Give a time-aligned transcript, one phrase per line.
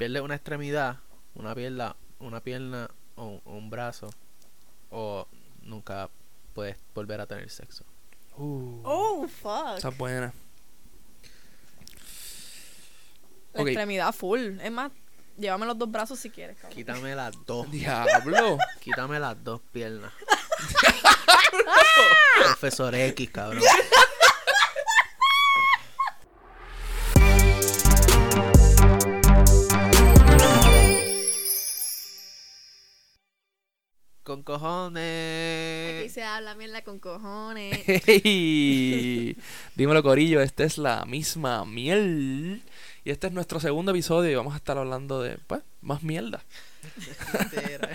[0.00, 0.96] pierdes una extremidad,
[1.34, 4.08] una pierna, una pierna o, un brazo,
[4.88, 5.28] o
[5.60, 6.08] nunca
[6.54, 7.84] puedes volver a tener sexo.
[8.38, 9.76] Uh, Oh, fuck.
[9.76, 10.32] Esa es buena.
[13.52, 14.58] La extremidad full.
[14.62, 14.90] Es más,
[15.36, 16.78] llévame los dos brazos si quieres, cabrón.
[16.78, 18.56] Quítame las dos, Diablo.
[18.80, 20.14] quítame las dos piernas.
[22.42, 23.62] Profesor X, cabrón.
[34.40, 36.00] Con cojones.
[36.00, 37.78] Aquí se habla mierda con cojones.
[38.06, 39.36] Hey.
[39.74, 40.40] Dímelo, Corillo.
[40.40, 42.62] Esta es la misma miel.
[43.04, 46.42] Y este es nuestro segundo episodio y vamos a estar hablando de, pues, más mierda.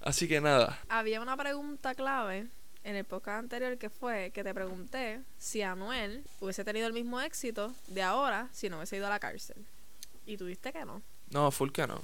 [0.00, 0.78] Así que nada.
[0.88, 2.46] Había una pregunta clave
[2.84, 7.20] en el podcast anterior que fue que te pregunté si Anuel hubiese tenido el mismo
[7.20, 9.56] éxito de ahora si no hubiese ido a la cárcel.
[10.24, 11.02] Y tuviste que no.
[11.30, 12.00] No, full que no.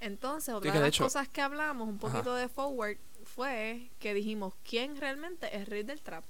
[0.00, 2.40] Entonces, otra de las hecho- cosas que hablamos un poquito Ajá.
[2.40, 6.24] de forward fue que dijimos quién realmente es rey del trap.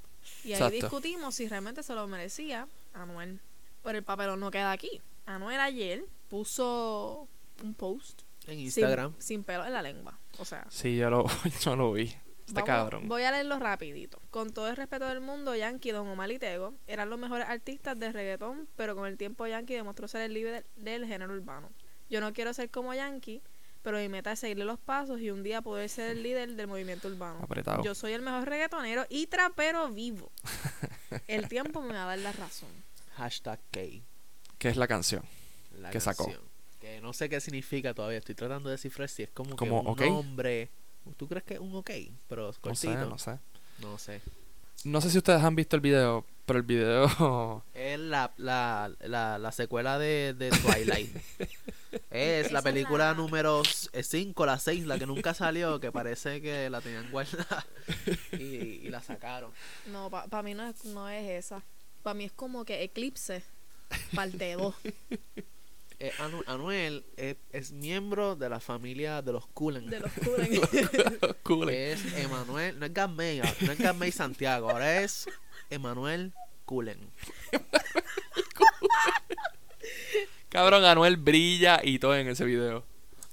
[0.45, 0.75] Y ahí Exacto.
[0.75, 3.41] discutimos si realmente se lo merecía Anuel.
[3.83, 5.01] Pero el papelón no queda aquí.
[5.27, 7.29] Anuel ayer puso
[7.63, 9.15] un post En sin- Instagram.
[9.19, 10.19] Sin, pelo en la lengua.
[10.39, 11.25] O sea, Sí, yo lo,
[11.63, 12.15] yo lo vi.
[12.47, 13.09] Está vamos- cabrón.
[13.09, 14.21] voy a leerlo rapidito.
[14.31, 17.99] Con todo el respeto del mundo, Yankee, Don Omar y Tego eran los mejores artistas
[17.99, 21.71] de reggaetón, pero con el tiempo Yankee demostró ser el líder del género urbano.
[22.09, 23.43] Yo no quiero ser como Yankee,
[23.87, 26.67] pero mi meta es seguirle los pasos y un día poder ser el líder del
[26.67, 27.39] movimiento urbano.
[27.41, 27.85] Apretado.
[27.85, 30.33] Yo soy el mejor reggaetonero y trapero vivo.
[31.29, 32.69] El tiempo me va a dar la razón.
[33.15, 33.81] Hashtag K.
[34.59, 35.23] ¿Qué es la canción?
[35.79, 36.25] la que sacó.
[36.25, 36.43] canción.
[36.81, 38.19] Que no sé qué significa todavía.
[38.19, 40.01] Estoy tratando de descifrar si es como, que un ok.
[40.01, 40.69] nombre.
[41.17, 41.91] ¿Tú crees que es un ok?
[42.27, 43.09] Pero No sé, cortito.
[43.09, 43.39] no sé.
[43.79, 44.21] No sé.
[44.83, 47.63] No sé si ustedes han visto el video, pero el video...
[47.73, 51.17] Es la, la, la, la secuela de, de Twilight.
[52.17, 56.41] Es Esa la película la- número 5, la 6, la que nunca salió, que parece
[56.43, 57.67] que la tenían guardada
[58.33, 59.53] y, y la sacaron.
[59.87, 61.63] No, para mí no es, no es esa.
[62.03, 63.43] Para mí es como que Eclipse,
[64.15, 64.75] parte 2.
[65.99, 69.89] Eh, Anu- Anuel es, es miembro de la familia de los Cullen.
[69.89, 70.13] de los
[71.43, 71.75] Cullen.
[71.75, 75.27] Es Emanuel, no es Gamay, no es Gamay Santiago, ahora es
[75.71, 76.33] Emanuel
[76.67, 76.99] Cullen.
[80.49, 82.85] Cabrón, Anuel brilla y todo en ese video.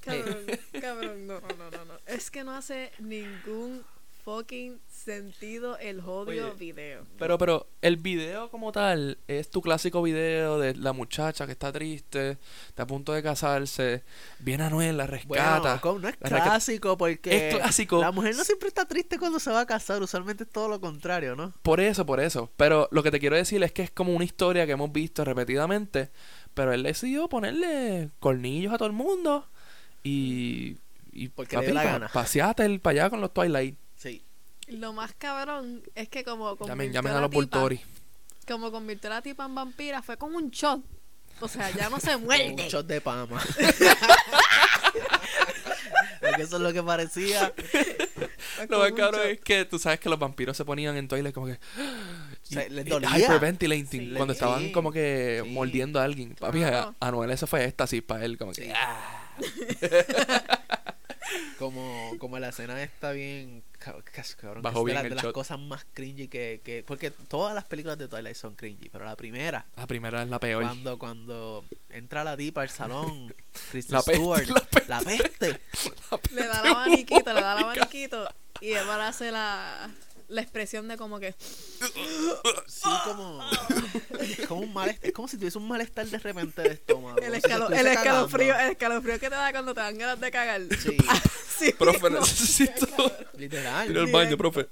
[0.01, 0.45] Cabrón,
[0.81, 1.93] cabrón, no, no, no, no, no.
[2.05, 3.83] Es que no hace ningún
[4.23, 7.05] fucking sentido el jodido Oye, video.
[7.19, 11.71] Pero, pero, el video como tal es tu clásico video de la muchacha que está
[11.73, 12.37] triste,
[12.67, 14.03] está a punto de casarse,
[14.39, 15.81] viene Anuel, la rescata.
[15.83, 17.99] No es clásico porque Es clásico.
[17.99, 20.79] la mujer no siempre está triste cuando se va a casar, usualmente es todo lo
[20.79, 21.53] contrario, ¿no?
[21.61, 22.49] Por eso, por eso.
[22.55, 25.25] Pero lo que te quiero decir es que es como una historia que hemos visto
[25.25, 26.11] repetidamente,
[26.53, 29.47] pero él decidió ponerle cornillos a todo el mundo
[30.03, 30.77] y...
[31.11, 32.07] y Porque le dio la gana.
[32.09, 33.77] paseate el para allá con los Twilight.
[33.95, 34.23] Sí.
[34.67, 37.81] Lo más cabrón es que como Llamen, convirtió llamen a los Voltori.
[38.47, 40.81] como convirtió a la tipa en vampira fue con un shot.
[41.41, 42.69] O sea, ya no se Un muerde.
[42.69, 43.41] shot de pama.
[46.27, 47.53] Porque eso es lo que parecía.
[48.69, 49.29] Lo más cabrón shot.
[49.31, 51.57] es que tú sabes que los vampiros se ponían en Twilight como que...
[52.43, 53.09] Se- les y- dolía.
[53.09, 54.09] Hyperventilating.
[54.09, 54.13] Sí.
[54.15, 55.49] cuando estaban como que Sí.
[55.49, 56.35] mordiendo a alguien.
[56.35, 56.93] Papi, a-.
[56.99, 58.37] Anuel eso fue éxtasis para él.
[58.37, 58.65] Como que...
[58.65, 58.71] Sí.
[58.75, 59.33] ah.
[61.57, 63.63] Como, como la escena está bien.
[63.83, 65.33] Ca- ca- Cabrón, de, bien la- el de las shot.
[65.33, 66.83] cosas más cringy que, que.
[66.85, 69.65] Porque todas las películas de Twilight son cringy, pero la primera.
[69.75, 70.63] La primera es la peor.
[70.63, 73.33] Cuando, cuando entra la tipa al salón,
[73.71, 74.89] Kristen La peste, Stewart, la peste.
[74.89, 75.61] la peste.
[76.31, 78.29] Le da la abaniquito, le da la abaniquito.
[78.61, 79.89] Y Evan hace la,
[80.29, 81.35] la expresión de como que.
[82.67, 83.41] Sí, como.
[84.47, 85.05] como un malestar.
[85.07, 87.17] Es como si tuviese un malestar de repente de estómago.
[87.19, 90.61] El, escalofrío, el escalofrío que te da cuando te dan ganas de cagar.
[90.79, 90.97] Sí,
[91.57, 92.19] Sí, Profe, mismo.
[92.19, 92.87] necesito
[93.37, 93.89] literal.
[93.91, 94.67] ir al baño, profe.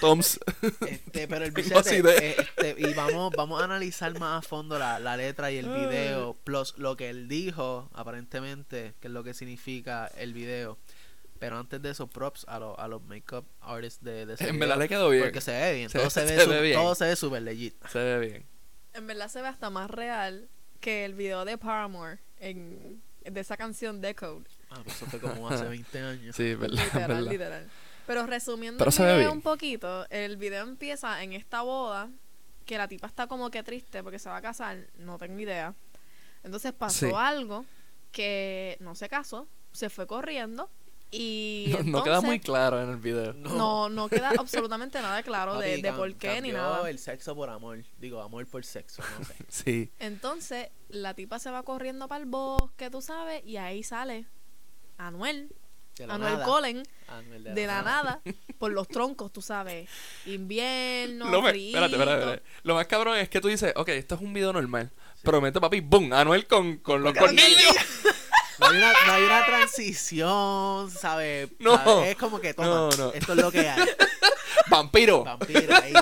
[0.00, 0.40] Toms.
[0.86, 4.78] Este, pero el billete, de- eh, este, y vamos, vamos a analizar más a fondo
[4.78, 9.22] la, la letra y el video, plus lo que él dijo, aparentemente, que es lo
[9.22, 10.78] que significa el video.
[11.38, 14.56] Pero antes de eso, props a, los a los makeup artists de, de ese En
[14.56, 15.22] video, verdad le quedó bien.
[15.22, 16.74] Porque se ve bien, Se- todo se, ve se su- ve bien.
[16.80, 17.74] todo se ve súper legit.
[17.86, 18.46] Se ve bien.
[18.94, 20.48] En verdad se ve hasta más real
[20.80, 24.46] que el video de Paramore en, de esa canción Decode.
[24.70, 26.36] Ah, pues eso fue como hace 20 años.
[26.36, 26.76] Sí, verdad.
[26.84, 27.30] Literal, verdad.
[27.30, 27.70] literal.
[28.06, 29.36] Pero resumiendo Pero el se ve video bien.
[29.38, 32.08] un poquito, el video empieza en esta boda,
[32.64, 35.74] que la tipa está como que triste porque se va a casar, no tengo idea.
[36.42, 37.12] Entonces pasó Sí.
[37.14, 37.64] algo
[38.12, 40.70] que no se casó, se fue corriendo
[41.10, 43.32] Y No, no queda muy claro en el video.
[43.34, 46.88] No, no queda absolutamente nada claro de, de por qué ni nada.
[46.88, 47.82] el sexo por amor.
[47.98, 49.34] Digo, amor por sexo, no sé.
[49.48, 49.90] Sí.
[49.98, 54.26] Entonces, la tipa se va corriendo para el bosque, tú sabes, y ahí sale
[54.98, 55.48] Anuel,
[55.96, 56.42] De Anuel.
[56.42, 58.20] Colen, Anuel de la nada,
[58.58, 59.88] por los troncos, tú sabes.
[60.26, 61.68] Invierno, Lo, me- frío.
[61.68, 62.42] espérate, espérate, espérate.
[62.64, 64.90] Lo más cabrón es que tú dices, ok, esto es un video normal.
[65.22, 67.74] Pero mete papi, boom, Anuel con, con los cornillos.
[68.60, 71.48] No hay, una, no hay una transición, ¿sabes?
[71.60, 71.76] No.
[71.76, 72.08] ¿Sabes?
[72.08, 73.12] Es como que, toma, No, no.
[73.12, 73.88] esto es lo que hay.
[74.68, 75.22] Vampiro.
[75.22, 75.92] Vampiro ahí.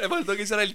[0.00, 0.74] Me faltó que hiciera el.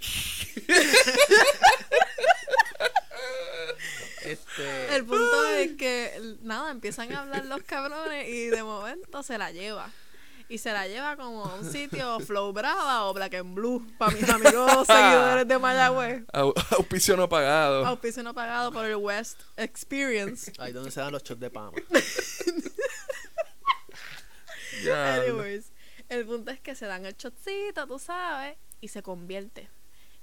[4.25, 9.37] Este, El punto es que, nada, empiezan a hablar los cabrones y de momento se
[9.37, 9.89] la lleva.
[10.51, 14.15] Y se la lleva como a un sitio Flow Brava o Black and Blue para
[14.15, 16.23] mis amigos seguidores de Mayagüez.
[16.33, 17.85] Au- Auspicio no pagado.
[17.85, 20.51] Auspicio no pagado por el West Experience.
[20.57, 21.77] ahí donde se dan los shots de Pama.
[24.91, 25.71] Anyways,
[26.09, 29.69] el punto es que se dan el shotcito, tú sabes, y se convierte.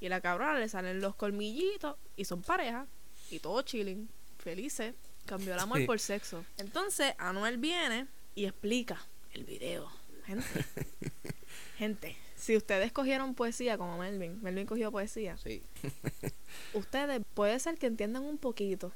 [0.00, 2.86] Y a la cabrona le salen los colmillitos y son pareja.
[3.30, 4.08] Y todo chilling,
[4.38, 4.94] felices.
[5.26, 5.86] Cambió el amor Sí.
[5.86, 6.44] por sexo.
[6.58, 9.90] Entonces, Anuel viene y explica el video.
[10.24, 10.46] Gente,
[11.78, 15.62] gente, si ustedes cogieron poesía como Melvin, Melvin cogió poesía, Sí.
[16.74, 18.92] ustedes puede ser que entiendan un poquito.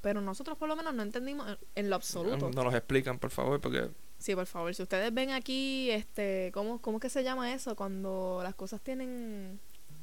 [0.00, 2.50] Pero nosotros por lo menos no entendimos en- en lo absoluto.
[2.50, 3.90] No los explican, por favor, porque.
[4.18, 7.76] Sí, por favor, si ustedes ven aquí, este, ¿cómo, cómo es que se llama eso?
[7.76, 9.60] Cuando las cosas tienen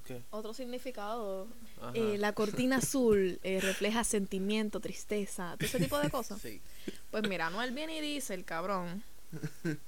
[0.07, 0.23] ¿Qué?
[0.29, 1.47] otro significado.
[1.93, 6.41] Eh, la cortina azul eh, refleja sentimiento, tristeza, todo ese tipo de cosas.
[6.41, 6.61] Sí.
[7.11, 9.03] Pues mira, Anuel viene y dice, el cabrón,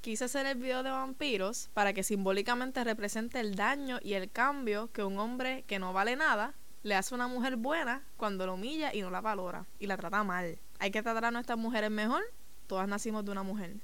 [0.01, 4.91] quise hacer el video de vampiros para que simbólicamente represente el daño y el cambio
[4.91, 8.55] que un hombre que no vale nada le hace a una mujer buena cuando lo
[8.55, 10.57] humilla y no la valora y la trata mal.
[10.79, 12.23] Hay que tratar a nuestras mujeres mejor.
[12.67, 13.75] Todas nacimos de una mujer.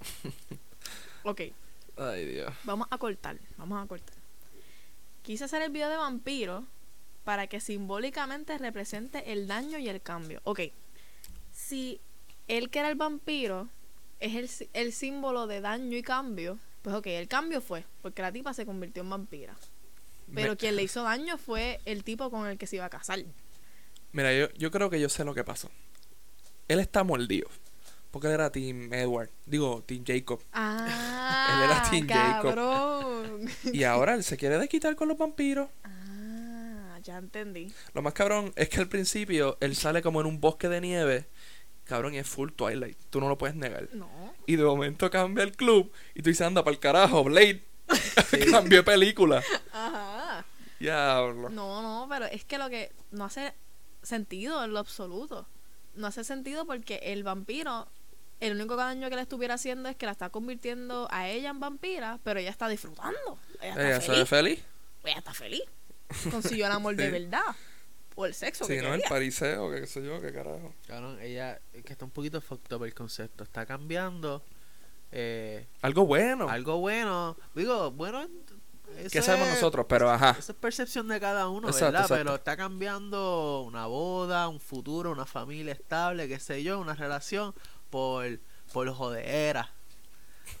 [1.26, 1.40] Ok,
[1.96, 2.52] Ay, Dios.
[2.64, 4.14] vamos a cortar, vamos a cortar.
[5.24, 6.64] Quise hacer el video de vampiro
[7.24, 10.40] para que simbólicamente represente el daño y el cambio.
[10.44, 10.60] Ok,
[11.52, 12.00] si
[12.46, 13.68] él que era el vampiro
[14.20, 18.30] es el, el símbolo de daño y cambio, pues ok, el cambio fue porque la
[18.32, 19.56] tipa se convirtió en vampira.
[20.34, 22.90] Pero Me- quien le hizo daño fue el tipo con el que se iba a
[22.90, 23.20] casar.
[24.12, 25.70] Mira, yo, yo creo que yo sé lo que pasó.
[26.68, 27.48] Él está mordido.
[28.14, 29.28] Porque él era Team Edward.
[29.44, 30.40] Digo, Team Jacob.
[30.52, 32.54] Ah, Team Jacob.
[32.54, 33.48] cabrón.
[33.64, 35.68] Y ahora él se quiere desquitar con los vampiros.
[35.82, 37.72] Ah, ya entendí.
[37.92, 41.26] Lo más cabrón es que al principio él sale como en un bosque de nieve.
[41.82, 42.96] Cabrón, y es full Twilight.
[43.10, 43.88] Tú no lo puedes negar.
[43.94, 44.08] No.
[44.46, 45.90] Y de momento cambia el club.
[46.14, 47.64] Y tú dices, anda para el carajo, Blade.
[48.52, 49.42] Cambió de película.
[49.72, 50.46] Ajá.
[50.78, 51.50] Diablo.
[51.50, 53.54] No, no, pero es que lo que no hace
[54.04, 55.48] sentido en lo absoluto.
[55.94, 57.88] No hace sentido porque el vampiro,
[58.46, 61.60] el único daño que le estuviera haciendo es que la está convirtiendo a ella en
[61.60, 63.38] vampira, pero ella está disfrutando.
[63.60, 64.28] Ella está Ella se ve feliz.
[64.28, 64.64] feliz.
[65.04, 65.62] Ella está feliz.
[66.30, 67.42] Consiguió el amor de verdad.
[68.16, 68.94] O el sexo Sí, que ¿no?
[68.94, 70.72] El pariseo, que qué sé yo, qué carajo.
[70.86, 73.42] Cabrón, ella, que está un poquito fucked up el concepto.
[73.42, 74.44] Está cambiando
[75.10, 76.48] eh, Algo bueno.
[76.48, 77.36] algo bueno.
[77.54, 78.22] Digo, bueno,
[78.98, 80.36] eso que sabemos es- nosotros, pero ajá.
[80.38, 82.00] Eso es percepción de cada uno, Exacto, ¿verdad?
[82.02, 82.14] exacto.
[82.24, 87.52] Pero está cambiando una boda, un futuro, una familia estable, qué sé yo, una relación
[87.94, 88.40] por,
[88.72, 89.70] por jodera.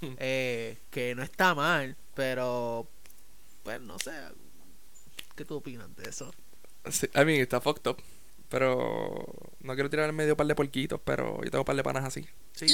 [0.00, 2.88] eh, que no está mal, pero
[3.64, 4.12] pues no sé.
[5.34, 6.32] ¿Qué tú opinas de eso?
[6.88, 8.00] Sí, I mean, está fucked up.
[8.48, 9.26] Pero
[9.60, 12.04] no quiero tirar en medio par de porquitos, pero yo tengo un par de panas
[12.04, 12.24] así.
[12.52, 12.66] Sí.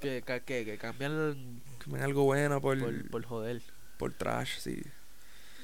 [0.00, 3.62] Que, que, que, que cambian Comen algo bueno por, por, por joder.
[3.98, 4.82] por trash, sí.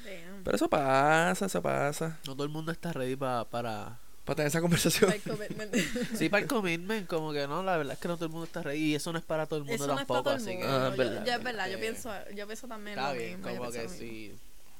[0.05, 0.43] Damn.
[0.45, 2.17] Pero eso pasa, eso pasa.
[2.25, 3.99] No todo el mundo está ready pa- para...
[4.29, 5.13] Para tener esa conversación.
[5.27, 5.75] Commitment.
[6.17, 8.45] Sí, para el commitment, como que no, la verdad es que no todo el mundo
[8.45, 8.77] está ready.
[8.91, 10.41] Y eso no es para todo el mundo Eso no es para tampoco, todo el
[10.41, 10.63] así que...
[10.63, 10.85] mundo.
[10.85, 13.49] Ah, Yo- verdad, ya es verdad, yo pienso, yo pienso también Está lo bien, mismo.
[13.51, 14.33] yo como que si,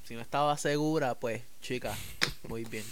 [0.05, 1.95] si no estaba segura, pues, chica,
[2.47, 2.85] muy bien.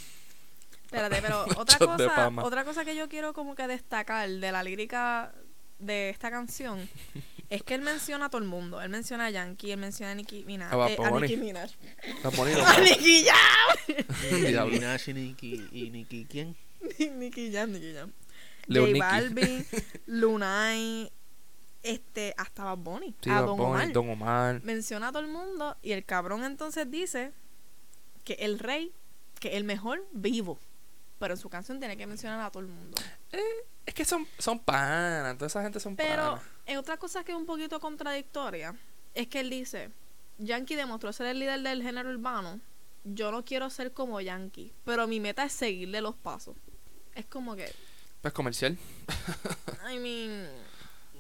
[0.86, 5.34] Espérate, pero otra cosa, otra cosa que yo quiero como que destacar de la lírica
[5.80, 6.88] de esta canción
[7.50, 8.82] es que él menciona a todo el mundo.
[8.82, 10.74] Él menciona a Yankee, él menciona a Nicki Minaj.
[10.74, 11.12] A eh, a.
[11.12, 11.72] Nicki Minaj.
[12.04, 12.60] Está bonito.
[12.66, 14.46] ¡A Nicki Jam!
[14.46, 14.74] Diablo.
[14.74, 16.56] Minaj y Nicki, y Nicki, ¿quién?
[17.20, 18.12] Nicki Jam, Nicki Jam.
[18.68, 19.00] Leo J.
[19.00, 19.66] Balvin,
[20.08, 21.10] Lunay,
[21.84, 23.92] este, hasta Bad Bunny, Sí, a Bad Don Bunny, Omar.
[23.94, 24.64] Don Omar.
[24.64, 27.32] Menciona a todo el mundo y el cabrón entonces dice
[28.26, 28.92] que el rey,
[29.40, 30.60] que el mejor vivo.
[31.18, 32.98] Pero en su canción tiene que mencionar a todo el mundo.
[33.88, 35.36] Es que son, son panas.
[35.38, 36.42] Toda esa gente son Pero panas.
[36.68, 38.76] eh, otra cosa que es un poquito contradictoria
[39.16, 39.90] es que él dice,
[40.38, 42.60] Yankee demostró ser el líder del género urbano.
[43.06, 46.56] Yo no quiero ser como Yankee, pero mi meta es seguirle los pasos.
[47.16, 47.72] Es como que
[48.22, 48.78] Pues comercial.
[49.92, 50.48] I mean,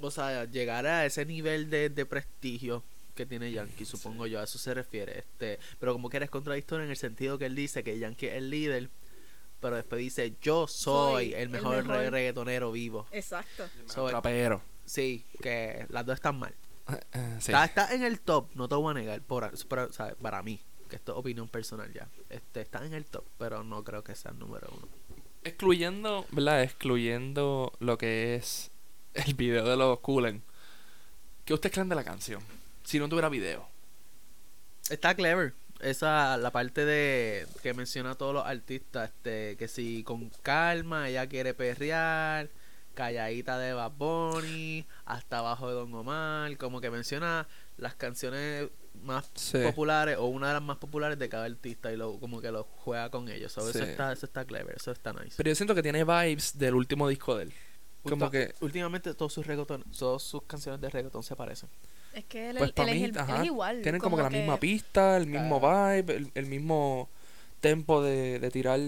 [0.01, 2.83] O sea, llegar a ese nivel de, de prestigio
[3.15, 5.17] que tiene Yankee, supongo yo, a eso se refiere.
[5.19, 8.33] este Pero como que eres contradictorio en el sentido que él dice que Yankee es
[8.35, 8.89] el líder,
[9.59, 11.97] pero después dice, yo soy, Soy el el mejor, mejor.
[11.97, 13.07] re- reggaetonero vivo.
[13.11, 13.67] exacto.
[13.87, 14.61] So, Rapero.
[14.85, 16.53] sí, que las dos están mal.
[17.13, 17.51] Eh, sí.
[17.51, 20.59] Está, está en el top, no te voy a negar, por, por- para mí,
[20.89, 22.07] que esto es opinión personal ya.
[22.29, 24.87] Este, está en el top, pero no creo que sea el número uno.
[25.43, 26.63] Excluyendo, ¿verdad?
[26.63, 28.71] Excluyendo lo que es
[29.13, 30.43] el video de los Coolen.
[31.45, 32.41] ¿Qué ustedes creen de la canción?
[32.83, 33.67] Si no tuviera video.
[34.89, 35.53] Está clever.
[35.79, 41.07] Esa, la parte de que menciona a todos los artistas, este, que si con calma
[41.09, 42.49] ella quiere perrear,
[42.95, 48.69] calladita de Bad Bunny, hasta abajo de Don Omar, como que menciona las canciones
[49.03, 49.59] más Sí.
[49.63, 52.63] populares o una de las más populares de cada artista y lo, como que lo
[52.63, 53.51] juega con ellos.
[53.51, 53.77] So, Sí.
[53.77, 55.35] eso, está, eso está clever, eso está nice.
[55.37, 57.53] Pero yo siento que tiene vibes del último disco de él.
[58.01, 58.55] Como Ulta- que.
[58.61, 61.69] últimamente todos sus reggaeton, todas sus canciones de reggaetón se parecen.
[62.13, 63.81] Es que él, Pues él para es, el- él es igual.
[63.83, 67.09] Tienen como, que la misma pista, el mismo vibe, el, el mismo
[67.61, 68.79] tempo de, de tirar.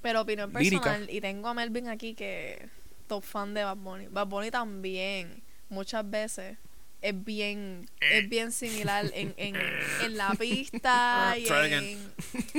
[0.00, 0.82] Pero opinión lírica.
[0.82, 2.68] personal, y tengo a Melvin aquí que
[3.08, 4.06] top fan de Bad Bunny.
[4.08, 6.56] Bad Bunny también, muchas veces,
[7.00, 9.56] es bien, es bien similar en, en,
[10.02, 12.12] en la pista y Try en,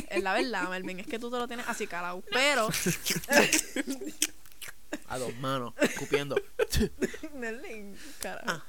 [0.09, 2.21] en la verdad, Melvin, es que tú te lo tienes así calado.
[2.31, 2.69] Pero,
[5.07, 6.35] A dos manos, escupiendo.
[7.35, 8.45] Melvin, carajo.
[8.47, 8.63] Ah.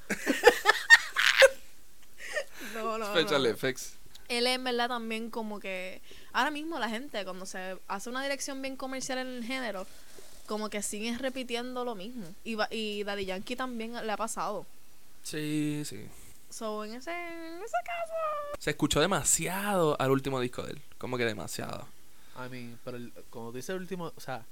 [2.75, 3.21] No, no, no.
[3.21, 3.95] Special effects.
[4.29, 6.01] él es en verdad también como que
[6.33, 9.87] ahora mismo la gente cuando se hace una dirección bien comercial en el género
[10.47, 14.67] como que siguen repitiendo lo mismo y, va- y Daddy Yankee también le ha pasado
[15.23, 16.07] Sí, sí.
[16.51, 18.13] so en ese, en ese caso
[18.59, 20.83] Se escuchó demasiado al último disco de él.
[20.99, 21.87] Como que demasiado.
[22.37, 24.45] I mean, pero el- como dice el último, o sea,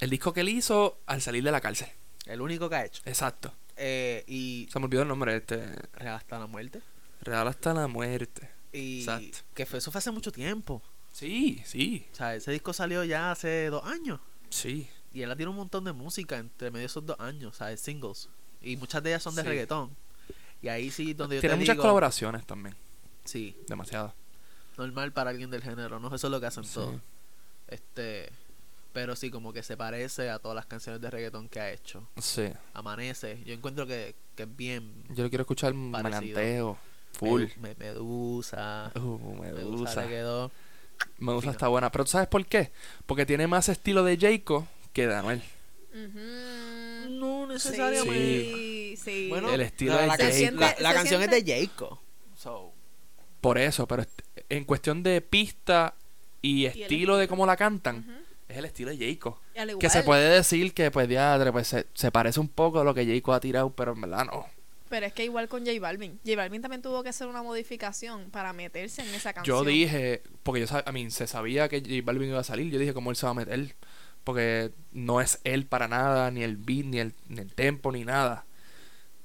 [0.00, 1.88] El disco que él hizo al salir de la cárcel.
[2.26, 3.02] el único que ha hecho.
[3.06, 3.52] Exacto.
[3.76, 5.36] Eh, y Se me olvidó el nombre.
[5.36, 5.62] Este.
[6.08, 6.80] Hasta la muerte.
[7.26, 8.50] Real hasta la muerte.
[8.72, 9.38] Y Exacto.
[9.54, 10.82] que fue, eso fue hace mucho tiempo.
[11.12, 14.20] Sí, sí, O sea, ese disco salió ya hace dos años.
[14.50, 14.88] sí.
[15.12, 17.68] Y él tiene un montón de música entre medio de esos dos años, o sea,
[17.68, 18.28] de singles.
[18.60, 19.48] Y muchas de ellas son de Sí.
[19.48, 19.96] reggaetón.
[20.60, 22.76] Y ahí sí, donde yo Tiene te muchas digo, colaboraciones también.
[23.24, 24.12] Sí, Demasiado.
[24.76, 26.14] normal para alguien del género, ¿no?
[26.14, 26.74] Eso es lo que hacen Sí.
[26.74, 27.00] todos.
[27.68, 28.30] Este,
[28.92, 32.06] pero sí, como que se parece a todas las canciones de reggaetón que ha hecho.
[32.18, 32.48] Sí.
[32.74, 36.76] Amanece, yo encuentro que, que es bien Yo lo quiero escuchar mananteo.
[37.18, 37.44] Full.
[37.60, 38.92] Me- Medusa.
[38.96, 40.02] Uh, Medusa Medusa.
[40.02, 40.50] le quedó.
[41.18, 41.52] Medusa fino.
[41.52, 41.90] está buena.
[41.92, 42.72] Pero ¿tú sabes por qué?
[43.06, 45.42] Porque tiene más estilo de Jayco que de Anuel.
[47.08, 49.28] No sí, sí.
[49.28, 52.02] Bueno, El estilo la, de la siente- la- canción siente- es de Jayco.
[52.36, 52.72] So,
[53.40, 54.04] Por eso, pero
[54.48, 55.94] en cuestión de pista
[56.42, 58.04] y estilo de cómo la cantan,
[58.48, 59.18] es el estilo de
[59.56, 62.84] al Que se puede decir que pues, diadre, pues se, se parece un poco a
[62.84, 64.46] lo que Jayco ha tirado, pero en verdad no.
[64.88, 68.30] Pero es que igual con J Balvin J Balvin también tuvo que hacer una modificación
[68.30, 71.92] para meterse en esa canción Yo dije, porque yo a mí se sabía que J
[72.04, 73.74] Balvin iba a salir, yo dije cómo él se va a meter,
[74.24, 78.04] porque no es él para nada, ni el beat, ni el, ni el tempo, ni
[78.04, 78.46] nada,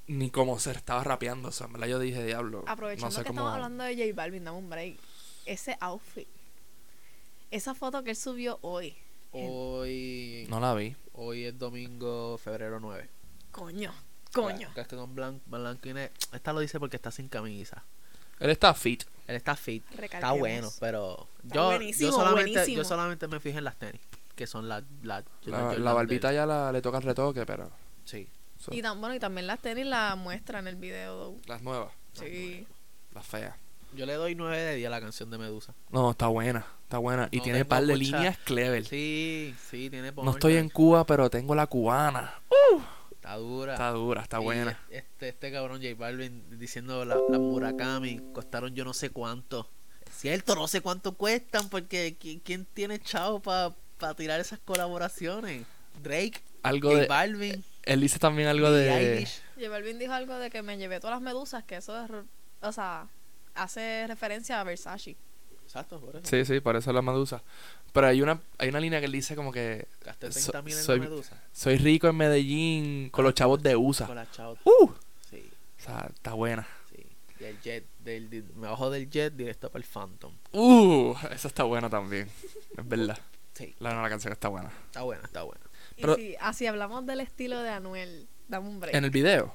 [0.07, 3.21] ni cómo se estaba rapeando, o sea, en verdad yo dije, diablo, Aprovechando no sé
[3.21, 3.39] que cómo...
[3.41, 4.97] estamos hablando de J Balvin, dame un break.
[5.45, 6.27] Ese outfit.
[7.49, 8.95] Esa foto que él subió hoy.
[9.31, 10.95] hoy, No la vi.
[11.13, 13.09] hoy es domingo, febrero 9.
[13.51, 13.93] Coño,
[14.33, 14.69] coño.
[14.73, 16.13] Que esté con blanco, blanco y negro.
[16.33, 17.83] Esta lo dice porque está sin camisa.
[18.39, 19.03] Él está fit.
[19.27, 19.83] Él está fit.
[19.99, 22.77] Está bueno, pero Está yo, buenísimo, yo, solamente, buenísimo.
[22.77, 24.01] yo solamente me fijé en las tenis,
[24.35, 24.83] que son las...
[25.03, 27.69] las La, Jordan la barbita del- ya la, le toca el retoque, pero...
[28.03, 28.27] Sí.
[28.57, 31.35] so, Y, tan, bueno, y también las tenis la muestra en el video.
[31.45, 32.65] las nuevas, Sí.
[33.13, 33.55] las feas.
[33.93, 35.75] Yo le doy 9 de 10 a la canción de Medusa.
[35.91, 37.27] No, está buena, está buena.
[37.29, 38.85] Y No tiene tengo par de mucha- líneas clever.
[38.85, 42.33] Sí, sí, tiene no estoy en Cuba, pero tengo la cubana.
[43.21, 43.73] Está dura.
[43.73, 44.79] Está dura, está Y buena.
[44.89, 49.69] Este, este cabrón J Balvin diciendo la- las Murakami costaron yo no sé cuánto.
[50.07, 53.75] Es cierto, no sé cuánto cuestan porque ¿qui- ¿quién tiene chavo para
[54.15, 55.67] tirar esas colaboraciones?
[56.01, 57.07] Drake, Algo J de...
[57.07, 59.27] Balvin, Él dice también algo de...
[59.55, 62.09] J Balvin dijo algo de que me llevé todas las medusas, que eso es.
[62.61, 63.07] O sea,
[63.53, 65.15] hace referencia a Versace.
[65.63, 66.27] Exacto, por eso.
[66.27, 67.43] Sí, sí, por eso la medusa.
[67.91, 69.87] Pero hay una, hay una línea que él dice como que...
[70.05, 71.43] Gasté So- 30 mil en soy- la Medusa.
[71.51, 74.07] Soy rico en Medellín con los chavos de USA.
[74.07, 74.57] Con la chavo.
[74.63, 74.89] Uh,
[75.29, 76.67] Sí, o sea, está buena.
[76.89, 77.05] sí.
[77.39, 80.33] Y el jet, del, del- me bajo del jet directo para el Phantom.
[80.53, 82.29] Uh, esa está buena también.
[82.77, 83.19] Es verdad.
[83.53, 84.71] Sí, La, no, la canción está buena.
[84.85, 85.61] está buena, está buena.
[85.97, 88.95] Pero- y si así hablamos del estilo de Anuel, dame un break.
[88.95, 89.53] En el video,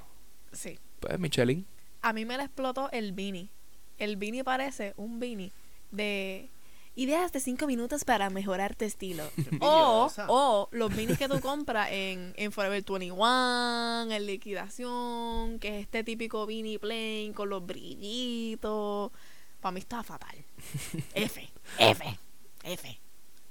[0.51, 0.77] Sí.
[0.99, 1.65] pues Michelin.
[2.03, 3.49] A mí me la explotó el beanie.
[3.97, 5.51] El beanie parece un beanie
[5.91, 6.49] de
[6.97, 9.23] Ideas de 5 minutos para mejorar tu estilo.
[9.61, 15.83] o, o los minis que tú compras en, en Forever 21, en liquidación, que es
[15.83, 19.11] este típico beanie plain con los brillitos.
[19.61, 20.35] Para mí está fatal.
[21.13, 22.19] F, F,
[22.63, 22.99] F.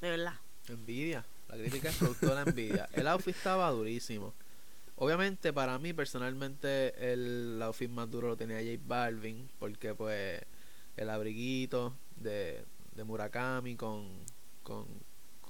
[0.00, 0.35] De verdad.
[0.69, 1.25] Envidia.
[1.49, 2.88] La crítica es producto de la envidia.
[2.95, 4.35] El outfit estaba durísimo.
[4.97, 9.49] Obviamente, para mí, personalmente, el outfit más duro lo tenía J Balvin.
[9.61, 10.43] Porque, pues,
[10.97, 12.65] el abriguito de,
[12.97, 14.09] de Murakami con,
[14.62, 14.87] con,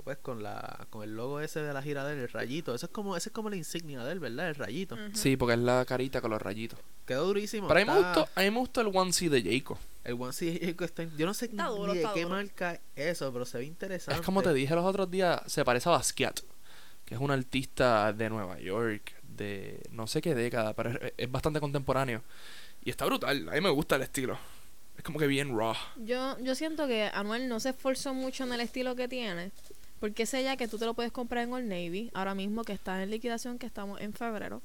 [0.05, 2.75] pues, con, la, con el logo ese de la gira de él, el rayito.
[2.75, 4.49] Eso es como, ese es como la insignia de él, ¿verdad?
[4.49, 4.97] El rayito.
[5.15, 6.79] Sí, porque es la carita con los rayitos.
[7.07, 7.69] Quedó durísimo.
[7.69, 9.79] Pero a mí, me gustó, a mí me gustó el onesie de Jacob.
[10.05, 12.37] El One C está, yo no sé Está ni duro, de qué duro.
[12.37, 14.21] marca es eso, pero se ve interesante.
[14.21, 16.41] Es como te dije los otros días, se parece a Basquiat,
[17.05, 21.31] que es un artista de Nueva York, de no sé qué década, pero es, es
[21.31, 22.23] bastante contemporáneo.
[22.85, 24.39] Y está brutal, a mí me gusta el estilo.
[24.97, 25.75] Es como que bien raw.
[25.97, 29.51] Yo, yo siento que Anuel no se esforzó mucho en el estilo que tiene.
[30.01, 32.73] Porque ese ya que tú te lo puedes comprar en Old Navy, ahora mismo que
[32.75, 34.61] está en liquidación, que estamos en febrero.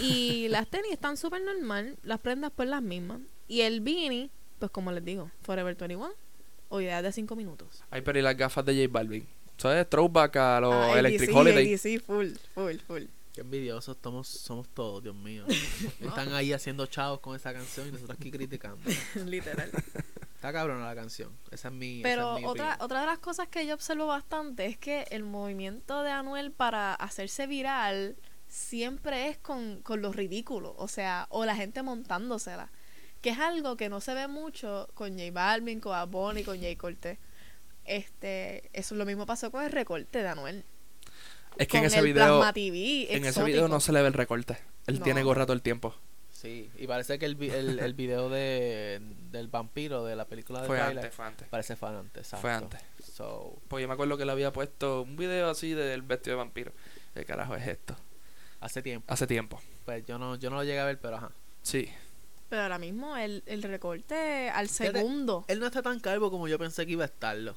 [0.00, 3.20] Y las tenis están súper normal, las prendas pues las mismas.
[3.46, 6.10] Y el beanie, pues como les digo, Forever 21
[6.68, 7.82] o ideas de 5 minutos.
[7.90, 9.26] Ay, pero y las gafas de J Balvin.
[9.56, 9.88] ¿Sabes?
[9.90, 11.74] Throwback a los Ah, Electric ADC, Holiday.
[11.74, 13.02] ADC, full, full, full.
[13.40, 15.46] Qué envidiosos somos, somos todos, Dios mío.
[15.98, 18.82] Están ahí haciendo chavos con esa canción y nosotros aquí criticando.
[19.24, 19.70] Literal.
[20.34, 21.32] Está cabrona la canción.
[21.50, 22.02] Esa es mi.
[22.02, 22.84] Pero esa es mi otra, opinión.
[22.84, 26.92] otra de las cosas que yo observo bastante es que el movimiento de Anuel para
[26.92, 32.70] hacerse viral siempre es con, con lo ridículo, o sea, o la gente montándosela,
[33.22, 36.58] que es algo que no se ve mucho con J Balvin, con Bad Bunny, con
[36.58, 37.18] J Cortez.
[37.86, 40.62] Este, eso lo mismo pasó con el recorte de Anuel.
[41.56, 44.14] Es que en ese el video, TV en ese video no se le ve el
[44.14, 44.58] recorte.
[44.86, 45.04] Él No.
[45.04, 45.94] tiene gorra todo el tiempo.
[46.32, 48.98] Sí, y parece que el, el, el video de,
[49.30, 51.48] del vampiro de la película de Fue antes, fue antes.
[51.48, 52.22] parece fue antes.
[52.22, 52.40] Exacto.
[52.40, 52.80] Fue antes.
[53.12, 56.42] So, Pues yo me acuerdo que le había puesto un video así del vestido de
[56.44, 56.72] vampiro.
[57.14, 57.94] ¿Qué carajo es esto?
[58.60, 59.12] hace tiempo.
[59.12, 59.60] Hace tiempo.
[59.84, 61.30] Pues yo no, yo no lo llegué a ver, pero ajá.
[61.62, 61.90] Sí.
[62.48, 65.44] Pero ahora mismo el, el recorte al segundo.
[65.48, 67.56] Él no está tan calvo como yo pensé que iba a estarlo.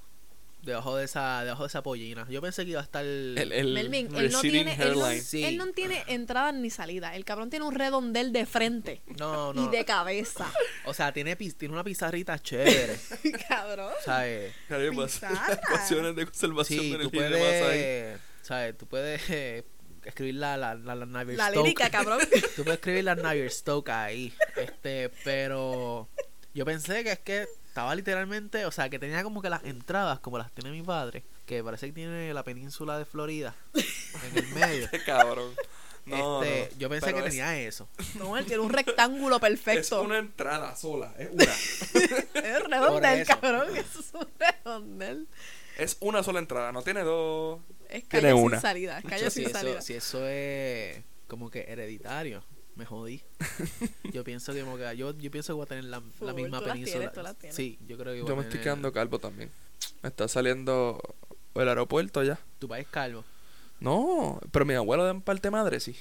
[0.63, 2.25] Debajo de esa, debajo de esa pollina.
[2.29, 3.03] Yo pensé que iba a estar.
[3.03, 5.22] El, el Melvin, él no, tiene, él, no, hairline.
[5.22, 5.43] Sí.
[5.43, 7.15] él no tiene entrada ni salida.
[7.15, 9.65] El cabrón tiene un redondel de frente No, no.
[9.65, 10.49] y de cabeza.
[10.86, 12.97] O sea, tiene, tiene una pizarrita chévere.
[13.49, 13.91] cabrón.
[14.06, 14.54] ¿Sabes?
[14.69, 15.54] Pizarra.
[15.67, 18.19] Ecuaciones de conservación Sí, de tú puedes.
[18.41, 18.78] ¿Sabes?
[18.78, 19.65] Tú puedes eh,
[20.06, 22.19] escribir la, la, la, la Navier La lírica, cabrón.
[22.56, 24.34] Tú puedes escribir la Navier Stoke ahí.
[24.56, 26.10] Este, pero.
[26.54, 28.66] Yo pensé que es que estaba literalmente.
[28.68, 31.24] O sea, que tenía como que las entradas, como las tiene mi padre.
[31.48, 33.56] Que parece que tiene la península de Florida.
[33.74, 34.90] En el medio.
[34.92, 35.52] Qué cabrón.
[36.06, 36.80] No, este, no.
[36.80, 37.90] Yo pensé que es- tenía eso.
[38.20, 40.02] No, él tiene un rectángulo Es perfecto.
[40.04, 41.14] una entrada sola.
[41.18, 41.44] Es una.
[42.44, 43.40] Es un redondel, eso.
[43.42, 43.76] cabrón.
[43.76, 45.28] Eso es un redondel.
[45.78, 46.72] es una sola entrada.
[46.72, 47.60] No tiene dos.
[47.90, 48.58] Es Tiene calle una.
[48.58, 49.00] sin salida.
[49.00, 49.82] Es calle Yo, si, sin eso, salida.
[49.82, 52.44] si eso es como que hereditario,
[52.76, 53.22] me jodí.
[54.14, 56.60] Yo pienso que como que yo, yo pienso que voy a tener la, la misma
[56.60, 57.00] tú las península.
[57.00, 57.56] tienes, tú las tienes.
[57.56, 59.52] Sí, yo creo que voy Yo a me estoy quedando calvo también.
[60.02, 61.00] Me está saliendo
[61.56, 62.40] el aeropuerto ya.
[62.60, 63.24] tu país calvo.
[63.80, 65.96] No, pero mi abuelo de parte madre sí.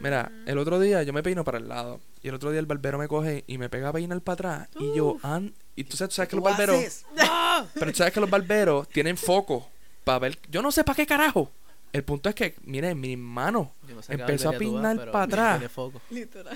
[0.00, 2.00] Mira, el otro día yo me peino para el lado.
[2.22, 4.68] Y el otro día el barbero me coge y me pega a peinar para atrás.
[4.78, 6.76] Y yo, an y tú sabes, tú sabes que los ¿Tú barberos.
[6.76, 7.04] haces?
[7.18, 7.66] ¡Ah!
[7.74, 9.68] Pero tú sabes que los barberos tienen foco
[10.04, 10.38] para ver.
[10.50, 11.50] Yo no sé para qué carajo.
[11.94, 15.62] El punto es que, mire, mi hermano no sé empezó a pero para atrás.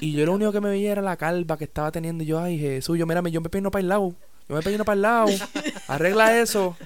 [0.00, 2.24] Y yo lo único que me veía era la calva que estaba teniendo.
[2.24, 4.16] Y yo, ay, Jesús, yo, mírame, yo me peino para el lado.
[4.48, 5.28] Yo me peino para el lado.
[5.86, 6.76] Arregla eso.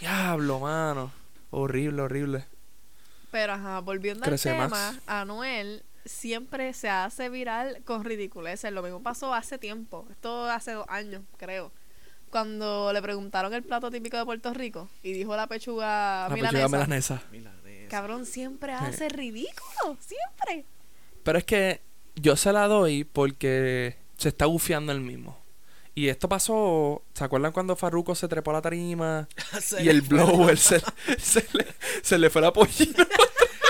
[0.00, 1.12] Diablo, mano.
[1.50, 2.46] Horrible, horrible.
[3.30, 4.98] Pero ajá, volviendo Crece al tema, más.
[5.06, 8.72] Anuel siempre se hace viral con ridiculeces.
[8.72, 10.06] Lo mismo pasó hace tiempo.
[10.10, 11.72] Esto hace dos años, creo.
[12.30, 16.52] Cuando le preguntaron el plato típico de Puerto Rico y dijo la pechuga La milanesa.
[16.56, 17.22] pechuga melanesa.
[17.30, 17.61] Milanesa.
[17.92, 19.96] Cabrón, siempre hace ridículo.
[20.00, 20.64] Siempre.
[21.22, 21.80] Pero es que
[22.16, 25.38] yo se la doy porque se está bufiando el mismo.
[25.94, 29.28] Y esto pasó, ¿se acuerdan cuando Farruko se trepó a la tarima
[29.60, 30.80] Se y el blower se,
[31.18, 31.66] se, le,
[32.02, 33.06] se le fue la pollina?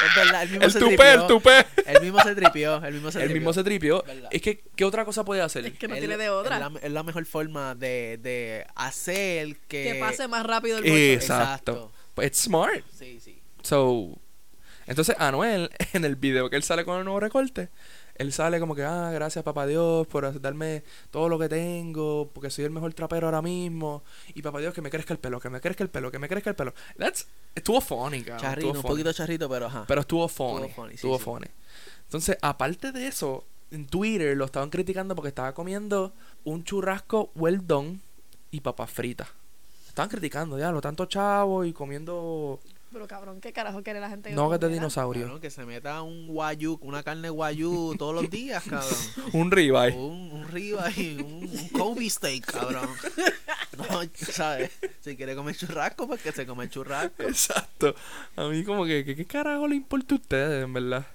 [0.05, 1.13] Es verdad, el mismo El se tupé, tripió.
[1.21, 1.67] el tupé.
[1.87, 2.85] El mismo se tripió.
[2.85, 3.41] El mismo se El tripió.
[3.41, 4.05] mismo se tripió.
[4.31, 5.65] Es que, ¿qué otra cosa puede hacer?
[5.67, 6.57] Es que no tiene la- de otra.
[6.57, 9.85] Es la, es la mejor forma de, de hacer que...
[9.93, 10.87] Que pase más rápido el.
[10.87, 11.43] Exacto.
[11.73, 11.93] Exacto.
[12.15, 12.85] Pues it's smart.
[12.99, 13.41] Sí, sí.
[13.63, 14.19] So,
[14.87, 17.71] entonces Anuel, en el video que él sale con el nuevo recorte,
[18.15, 22.51] él sale como que, ah, gracias papá Dios por darme todo lo que tengo, porque
[22.51, 24.03] soy el mejor trapero ahora mismo.
[24.35, 26.29] Y papá Dios, que me crezca el pelo, que me crezca el pelo, que me
[26.29, 26.75] crezca el pelo.
[26.99, 28.43] That's, estuvo funny, cabrón.
[28.43, 28.93] Charrito, estuvo un funny.
[28.93, 29.85] poquito charrito, pero ajá.
[29.89, 30.67] Pero estuvo funny.
[30.67, 31.25] Estuvo funny, sí, estuvo sí.
[31.25, 31.47] funny.
[32.05, 36.13] Entonces, aparte de eso, en Twitter lo estaban criticando porque estaba comiendo
[36.45, 38.01] un churrasco well done
[38.51, 39.29] y papas fritas.
[39.89, 42.61] Estaban criticando, ya, lo tanto chavo y comiendo
[42.93, 44.81] Pero cabrón, ¿qué carajo quiere la gente que nuggets de comiera?
[44.83, 45.23] dinosaurio.
[45.23, 48.91] Cabrón, que se meta un guayú, una carne guayú todos los días, cabrón.
[49.33, 49.97] Un ribeye.
[49.97, 52.89] Un, un ribeye, un, un Kobe steak, cabrón.
[53.79, 54.71] No, ¿sabes?
[55.01, 57.23] Si quiere comer churrasco, pues que se come churrasco.
[57.23, 57.95] Exacto.
[58.37, 61.07] A mí como que, que- ¿qué carajo le importa a ustedes, en verdad?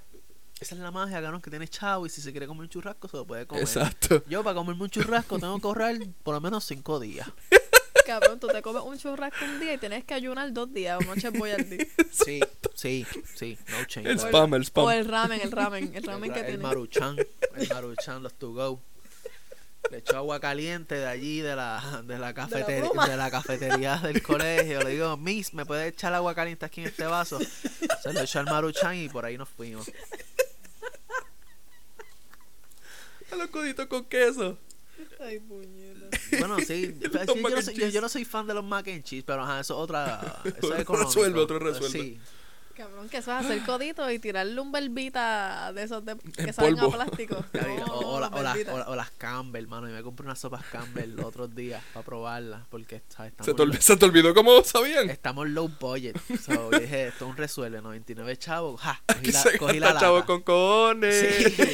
[0.60, 3.08] Esa es la magia, cabrón, que tiene chavo y si se quiere comer un churrasco,
[3.08, 3.63] se lo puede comer.
[3.63, 4.24] Exacto.
[4.28, 7.30] Yo para comerme un churrasco tengo que ahorrar por lo menos cinco días.
[8.06, 11.04] Cabrón, tú te comes un churrasco un día y tienes que ayunar dos días, o
[11.04, 11.86] noche voy al día.
[12.12, 12.40] Sí,
[12.76, 13.06] sí,
[13.36, 14.10] sí, no change.
[14.10, 14.90] El O spam, el O spam.
[14.92, 16.64] el ramen, el ramen, el ramen el, que el tiene.
[16.64, 17.18] maruchan,
[17.56, 18.82] el maruchan, los to go.
[19.92, 24.22] Le echo agua caliente de allí, de la, de la, cafetería, de la cafetería del
[24.22, 24.82] colegio.
[24.84, 27.40] Le digo, Miss, ¿me puede echar agua caliente aquí en este vaso?
[28.04, 29.90] Se lo echo al maruchan y por ahí nos fuimos.
[33.32, 34.58] A los coditos con queso.
[35.20, 36.18] Ay, puñeta.
[36.40, 37.10] Bueno, sí, yo,
[37.50, 39.74] no soy, yo, yo no soy fan de los mac and cheese, pero ajá, eso
[39.76, 40.42] es otra.
[40.46, 41.10] Eso Otro es económico.
[41.10, 41.90] resuelve, otro resuelve.
[42.00, 42.20] Sí,
[42.76, 46.54] Cabrón, que eso es hacer codito y tirarle un verbita de esos de, que En
[46.54, 46.94] saben polvo.
[46.94, 47.44] a plástico.
[47.54, 48.74] No, o, o la- o las, verbita.
[48.76, 49.90] o la- o las Campbell, mano.
[49.90, 52.68] Y me compré unas sopas Campbell los otros días para probarlas.
[52.70, 53.34] Porque ¿sabes?
[53.42, 55.10] ¿Se estamos, te, olvidó, ¿Se te olvidó cómo sabían?
[55.10, 56.20] estamos low budget.
[56.46, 58.80] So, yo dije, esto es un resuelve, 99 chavos.
[58.80, 61.56] Ja, cogí Aquí la, se cogí la con cojones.
[61.56, 61.66] Sí.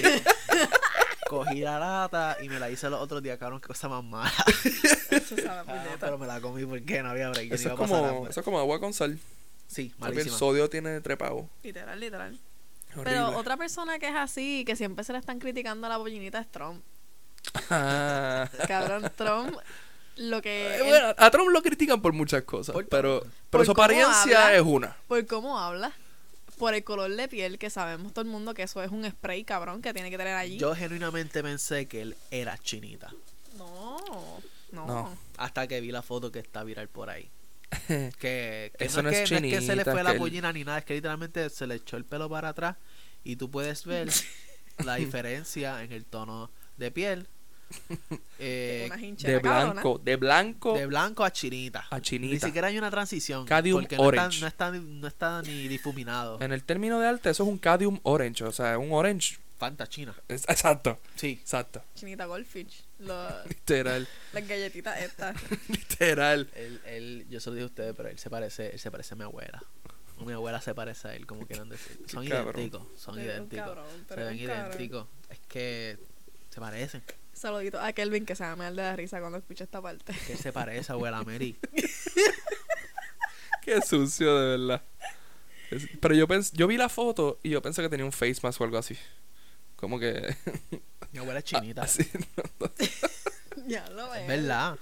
[1.40, 3.60] Cogí la lata y me la hice los otros días, cabrón.
[3.62, 4.32] Qué cosa más mala.
[5.12, 7.52] Eso sabe a Ah, pero me la comí porque no había break.
[7.52, 8.30] Eso no es, como, hambre.
[8.32, 9.18] eso es como agua con sal.
[9.68, 10.38] Sí, Porque el malísima.
[10.38, 11.50] sodio tiene trepado.
[11.64, 12.40] Literal, literal.
[12.92, 13.04] Horrible.
[13.12, 16.40] Pero otra persona que es así, que siempre se le están criticando a la pollinita
[16.40, 16.84] es Trump.
[17.70, 18.48] Ah.
[18.68, 19.56] Cabrón, Trump,
[20.18, 20.68] lo que...
[20.68, 23.72] Eh, él- bueno, a Trump lo critican por muchas cosas, Por pero, pero Por su
[23.72, 24.56] apariencia habla.
[24.56, 24.96] es una.
[25.08, 25.92] por cómo habla,
[26.58, 29.44] por el color de piel, que sabemos todo el mundo que eso es un spray,
[29.44, 30.58] cabrón, que tiene que tener allí.
[30.58, 33.14] Yo genuinamente pensé que él era chinita.
[33.58, 33.98] No,
[34.72, 34.86] no.
[34.88, 35.18] No.
[35.38, 37.30] Hasta que vi la foto que está viral por ahí.
[37.88, 40.18] Que, que Eso no, no es no es que se le chinita, fue la él-
[40.18, 42.78] pollina ni nada, es que literalmente se le echó el pelo para atrás
[43.24, 44.10] y tú puedes ver
[44.86, 47.28] la diferencia en el tono de piel.
[48.46, 49.72] Eh, De cabrona.
[49.72, 51.86] blanco, de blanco de blanco a chinita.
[51.90, 52.48] a Ni chinita.
[52.48, 53.46] siquiera hay una transición.
[53.46, 54.42] Cadium porque no está, orange.
[54.42, 56.42] no, está, no está ni difuminado.
[56.42, 59.38] En el término de arte, eso es un cadmium orange, o sea, un orange.
[59.58, 60.14] Fanta china.
[60.28, 61.38] Es- Exacto, Sí.
[61.42, 61.82] exacto.
[61.96, 62.84] Chinita Goldfish.
[63.00, 65.38] lo- Literal, las galletitas estas.
[65.70, 66.50] literal.
[66.56, 69.14] Él, él, yo se lo dije a ustedes, pero él se parece, él se parece
[69.14, 69.64] a mi abuela.
[70.26, 71.98] Mi abuela se parece a él, como quieran decir.
[72.08, 72.56] Son cabrón.
[72.60, 73.66] idénticos, son idénticos.
[73.66, 75.08] cabrón, se ven idénticos.
[75.30, 75.98] Es que
[76.50, 77.02] se parecen.
[77.44, 80.14] Saludito a Kelvin que se va a de la risa cuando escucha esta parte.
[80.28, 81.58] Que se parece, abuela Mary.
[83.62, 84.82] Qué sucio, de verdad.
[85.70, 88.38] Es- Pero yo pens yo vi la foto y yo pensé que tenía un face
[88.44, 88.98] mask o algo así.
[89.76, 90.36] Como que.
[91.12, 91.82] Mi abuela es chinita.
[91.84, 92.10] Así,
[93.68, 94.22] ya lo veo.
[94.22, 94.78] es verdad.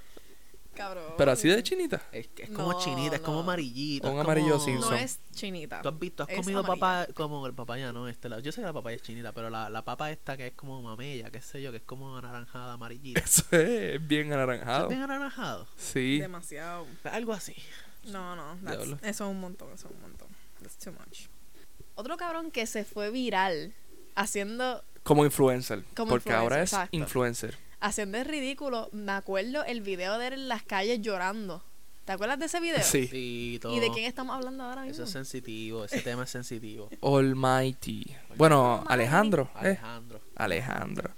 [0.82, 1.14] Cabrón.
[1.18, 2.02] Pero así de chinita.
[2.12, 3.44] Es, como No, chinita, es como no.
[3.44, 4.10] amarillito.
[4.10, 4.90] Un es amarillo como- Simpson.
[4.92, 5.82] No es chinita.
[5.82, 6.24] ¿Tú has visto?
[6.24, 6.80] ¿Has Es comido amarilla.
[6.80, 7.92] papá como el papaya?
[7.94, 8.42] No, este lado.
[8.42, 10.82] Yo sé que la papaya es chinita, pero la, la papa esta que es como
[10.82, 13.20] mamella, qué sé yo, que es como anaranjada, amarillita.
[13.26, 14.84] Eso es bien ¿Eso anaranjado.
[14.84, 15.68] ¿Es bien anaranjado?
[15.78, 16.20] Sí.
[16.20, 16.86] Demasiado.
[17.04, 17.56] Algo así.
[18.06, 18.58] No, no.
[18.72, 20.28] eso es un montón, eso es un montón.
[20.62, 21.28] That's too much.
[21.96, 23.74] Otro cabrón que se fue viral
[24.16, 25.84] haciendo Como influencer.
[25.96, 26.96] Como porque ahora es exacto.
[26.98, 27.58] influencer.
[27.82, 28.90] Haciendo el ridículo.
[28.94, 31.64] Me acuerdo el video de él en las calles llorando.
[32.06, 32.82] ¿Te acuerdas de ese video?
[32.84, 33.08] Sí.
[33.08, 33.76] Sí, todo.
[33.76, 34.94] ¿Y de quién estamos hablando ahora mismo?
[34.94, 36.90] Eso es sensitivo, ese tema es sensitivo.
[37.02, 38.04] Almighty.
[38.38, 38.94] Bueno, Almighty.
[38.94, 39.44] Alejandro.
[39.56, 39.60] eh.
[39.60, 40.22] Alejandro.
[40.36, 41.12] Alejandro.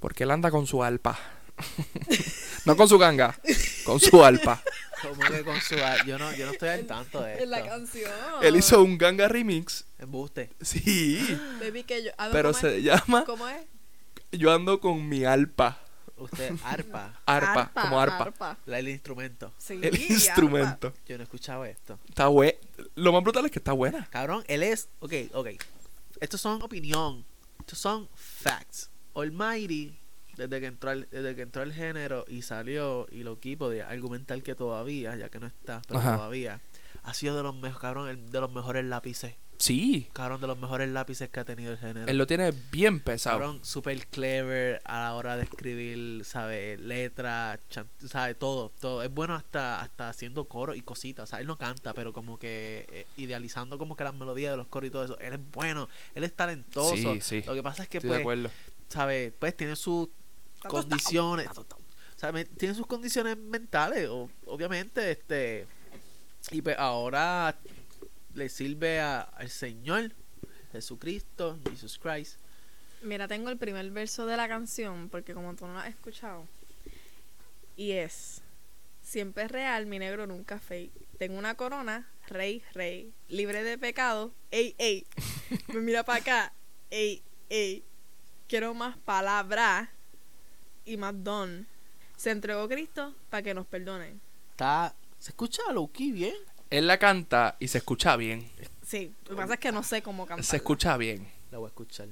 [0.00, 1.18] Porque él anda con su alpa.
[2.64, 3.36] no con su ganga,
[3.84, 4.62] con su alpa.
[5.02, 5.76] Como que con su...
[6.06, 7.70] Yo no, yo no estoy al tanto de En la esto.
[7.70, 8.10] canción.
[8.42, 9.84] Él hizo un ganga remix.
[9.96, 10.50] Embuste.
[10.60, 11.38] Sí.
[11.60, 12.10] Baby que yo.
[12.32, 12.82] Pero ¿cómo se es?
[12.84, 13.60] llama ¿Cómo es?
[14.32, 15.78] Yo ando con mi alpa.
[16.16, 17.20] Usted, arpa.
[17.26, 18.58] Arpa, como arpa.
[18.66, 19.52] La, el instrumento.
[19.58, 20.92] Sí, El instrumento.
[21.06, 21.98] Yo no he escuchado esto.
[22.08, 22.58] Está bueno.
[22.96, 24.06] Lo más brutal es que está buena.
[24.10, 24.88] Cabrón, él es...
[25.00, 25.48] Ok, ok.
[26.20, 27.24] Estos son opinión.
[27.60, 28.90] Estos son facts.
[29.14, 29.96] Almighty,
[30.36, 33.82] desde que entró al, desde que entró el género y salió, y lo equipo de
[33.82, 36.16] argumentar que todavía, ya que no está, pero Ajá.
[36.16, 36.60] todavía,
[37.04, 39.34] ha sido de los mejores, cabrón, el- de los mejores lápices.
[39.58, 40.08] Sí.
[40.12, 42.06] Cabrón, de los mejores lápices que ha tenido el género.
[42.06, 43.38] Él lo tiene bien pesado.
[43.40, 46.78] Cabrón, super clever a la hora de escribir, ¿sabes?
[46.80, 47.58] Letras,
[48.06, 48.38] ¿sabes?
[48.38, 49.02] Todo, todo.
[49.02, 51.24] Es bueno hasta, hasta haciendo coro y cositas.
[51.24, 54.58] O sea, él no canta, pero como que eh, idealizando como que las melodías de
[54.58, 55.18] los coros y todo eso.
[55.18, 56.94] Él es bueno, él es talentoso.
[56.96, 57.42] Sí, sí.
[57.44, 58.50] Lo que pasa es que, Estoy de pues, acuerdo.
[58.88, 59.32] ¿sabes?
[59.38, 60.08] Pues tiene sus
[60.68, 61.48] condiciones.
[61.56, 61.66] O
[62.16, 65.66] sea, tiene sus condiciones mentales, o- obviamente, este.
[66.50, 67.56] Y pues ahora
[68.38, 70.12] le sirve a- al Señor
[70.72, 72.38] Jesucristo, Jesus Christ.
[73.02, 76.46] Mira, tengo el primer verso de la canción, porque como tú no lo has escuchado.
[77.76, 78.42] Y es:
[79.02, 80.92] Siempre es real, mi negro nunca fake.
[81.18, 83.12] Tengo una corona, rey, rey.
[83.28, 85.06] Libre de pecado, ey, ey.
[85.68, 86.52] Me mira para acá,
[86.90, 87.84] ey, ey.
[88.48, 89.90] Quiero más palabra
[90.84, 91.66] y más don.
[92.16, 94.20] Se entregó Cristo para que nos perdonen.
[94.50, 94.94] Está.
[95.18, 96.34] ¿Se escucha Loki bien?
[96.70, 98.50] Él la canta y se escucha bien.
[98.86, 100.44] Sí, lo que pasa es que no sé cómo cantar.
[100.44, 101.30] Se escucha bien.
[101.50, 102.08] La voy a escuchar.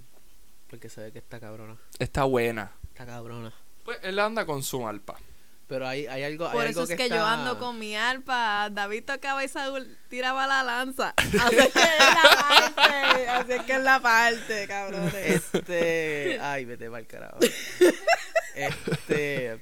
[0.69, 1.77] Porque se ve que está cabrona.
[1.99, 2.73] Está buena.
[2.89, 3.53] Está cabrona.
[3.85, 5.17] Pues él anda con su malpa.
[5.69, 6.51] Pero hay, hay algo.
[6.51, 8.69] Por hay eso algo es que, yo está- ando con mi arpa.
[8.71, 11.13] David tocaba y Saúl tiraba la lanza.
[11.17, 12.23] Así es que es la
[12.65, 13.29] parte.
[13.29, 15.15] Así es que es la parte, cabrones.
[15.55, 16.39] Este.
[16.41, 17.39] Ay, vete para el carajo.
[18.55, 19.61] Este.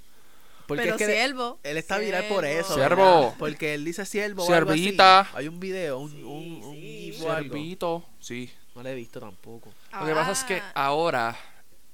[0.67, 1.59] Porque Pero es que siervo.
[1.63, 2.75] él está viral por eso.
[2.75, 3.05] Siervo.
[3.21, 3.35] ¿verdad?
[3.39, 4.45] Porque él dice siervo.
[4.45, 4.81] o algo así.
[4.83, 5.29] Siervita.
[5.35, 7.13] Hay un video, un, Sí, un, un sí.
[7.19, 8.05] Siervito.
[8.21, 8.51] Sí.
[8.75, 9.73] No lo he visto tampoco.
[10.01, 11.37] Lo que pasa es que Ah, ahora.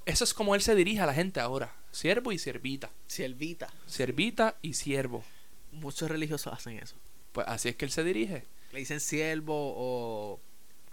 [0.07, 1.73] Eso es como él se dirige a la gente ahora.
[1.91, 2.91] Siervo y siervita.
[3.07, 3.69] Siervita.
[3.87, 5.25] Siervita y siervo.
[5.73, 6.97] Muchos religiosos hacen eso.
[7.33, 8.47] Pues así es que él se dirige.
[8.73, 10.41] Le dicen siervo o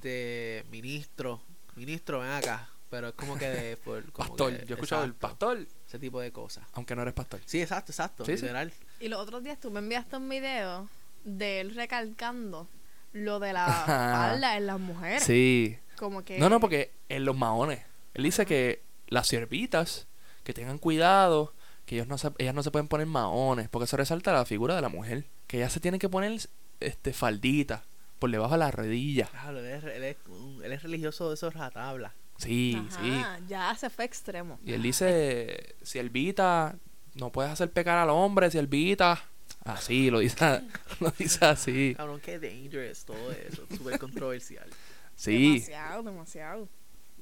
[0.01, 1.41] de ministro.
[1.75, 2.69] Ministro, ven acá.
[2.89, 3.77] Pero es como que de.
[3.77, 4.57] por- como Pastor.
[4.57, 6.65] que- Yo he escuchado el pastor, Ese tipo de cosas.
[6.73, 7.39] aunque no eres pastor.
[7.45, 8.25] Sí, exacto, exacto.
[8.25, 8.41] Sí, sí.
[8.43, 8.73] literal.
[8.99, 10.89] Y los otros días tú me enviaste un video
[11.23, 12.67] de él recalcando
[13.13, 15.23] lo de la falda en las mujeres.
[15.23, 15.77] Sí.
[15.97, 16.39] Como que.
[16.39, 17.83] No, no, porque en los maones.
[18.13, 20.07] Él dice que las siervitas
[20.43, 21.53] que tengan cuidado,
[21.85, 24.75] que ellos no se, ellas no se pueden poner maones, porque eso resalta la figura
[24.75, 25.23] de la mujer.
[25.47, 26.37] Que ellas se tienen que poner
[26.79, 27.85] este faldita
[28.19, 29.27] por debajo de la rodilla.
[29.27, 30.17] Claro, él es, él es
[30.63, 32.13] él es religioso de esos ratabla.
[32.37, 33.09] Sí, sí.
[33.11, 34.59] Ajá, ya se fue extremo.
[34.63, 36.75] Y él dice, siervita,
[37.15, 39.21] no puedes hacer pecar al hombre, siervita.
[39.63, 40.61] Así, lo dice,
[40.99, 41.93] lo dice así.
[41.97, 43.65] Cabrón, qué dangerous todo eso.
[43.75, 44.69] Súper controversial.
[45.19, 46.69] Sí, Demasiado, demasiado.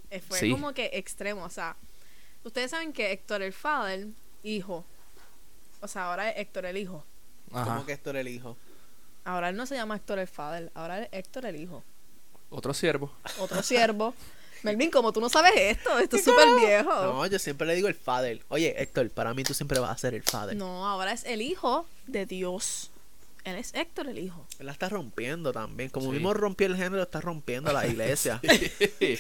[0.10, 0.52] Eh, Fue Sí.
[0.52, 1.46] como que extremo.
[1.46, 1.78] O sea,
[2.44, 4.08] ustedes saben que Héctor el Father,
[4.44, 4.84] hijo.
[5.80, 7.06] O sea, ahora es Héctor el hijo.
[7.54, 7.64] ajá.
[7.76, 8.58] Como que era el hijo.
[9.24, 11.86] Ahora él no se llama Héctor el Father, ahora es Héctor el hijo.
[12.50, 13.14] Otro siervo.
[13.40, 14.14] Otro siervo.
[14.66, 16.92] Melvin, como tú no sabes esto, esto es súper viejo.
[16.92, 18.42] No, yo siempre le digo el father.
[18.50, 20.56] Oye, Héctor, para mí tú siempre vas a ser el father.
[20.58, 22.92] No, ahora es el hijo de Dios.
[23.46, 24.44] Él es Héctor el hijo.
[24.58, 25.90] Él la está rompiendo también.
[25.92, 26.14] Como Sí.
[26.14, 28.42] mismo rompió el género, está rompiendo la iglesia.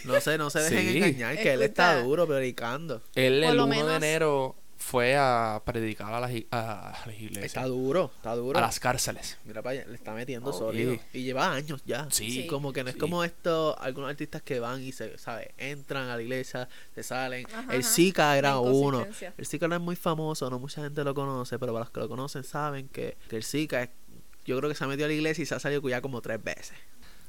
[0.05, 0.97] No sé, no se dejen Sí.
[0.97, 3.01] engañar, que él está duro predicando.
[3.13, 4.55] Él el lo 1 de enero
[4.87, 8.59] fue a predicar a las, a las iglesias, Está duro, está duro.
[8.59, 9.37] a las cárceles.
[9.43, 10.95] Mira para allá, le está metiendo Oh, sólido.
[11.11, 12.07] Y lleva años ya.
[12.11, 12.29] Sí.
[12.29, 12.47] Sí.
[12.47, 12.99] Como que no es Sí.
[12.99, 15.49] como estos, algunos artistas que van y se, ¿sabes?
[15.57, 17.47] Entran a la iglesia, se salen.
[17.51, 17.83] Ajá, el.
[17.83, 19.07] Zika era uno.
[19.37, 21.99] El Zika no es muy famoso, no mucha gente lo conoce, pero para los que
[22.01, 23.89] lo conocen saben que, que el Zika es,
[24.45, 26.21] yo creo que se ha metido a la iglesia y se ha salido ya como
[26.21, 26.73] tres veces.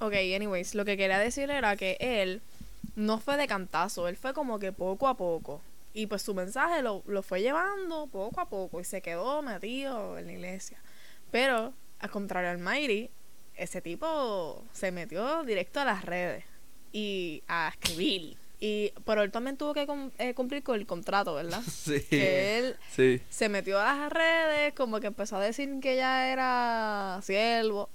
[0.00, 2.42] Ok, anyways, lo que quería decir era que él
[2.96, 5.62] no fue de cantazo, él fue como que poco a poco.
[5.98, 10.18] Y pues su mensaje lo, lo fue llevando poco a poco y se quedó metido
[10.18, 10.78] en la iglesia.
[11.30, 13.10] Pero, al contrario al Mayri,
[13.54, 16.44] ese tipo se metió directo a las redes
[16.92, 18.36] y a escribir.
[18.60, 19.86] Y, pero él también tuvo que
[20.18, 21.62] eh, cumplir con el contrato, ¿verdad?
[21.66, 22.02] Sí.
[22.10, 23.22] Que él Sí.
[23.30, 27.88] se metió a las redes, como que empezó a decir que ya era siervo.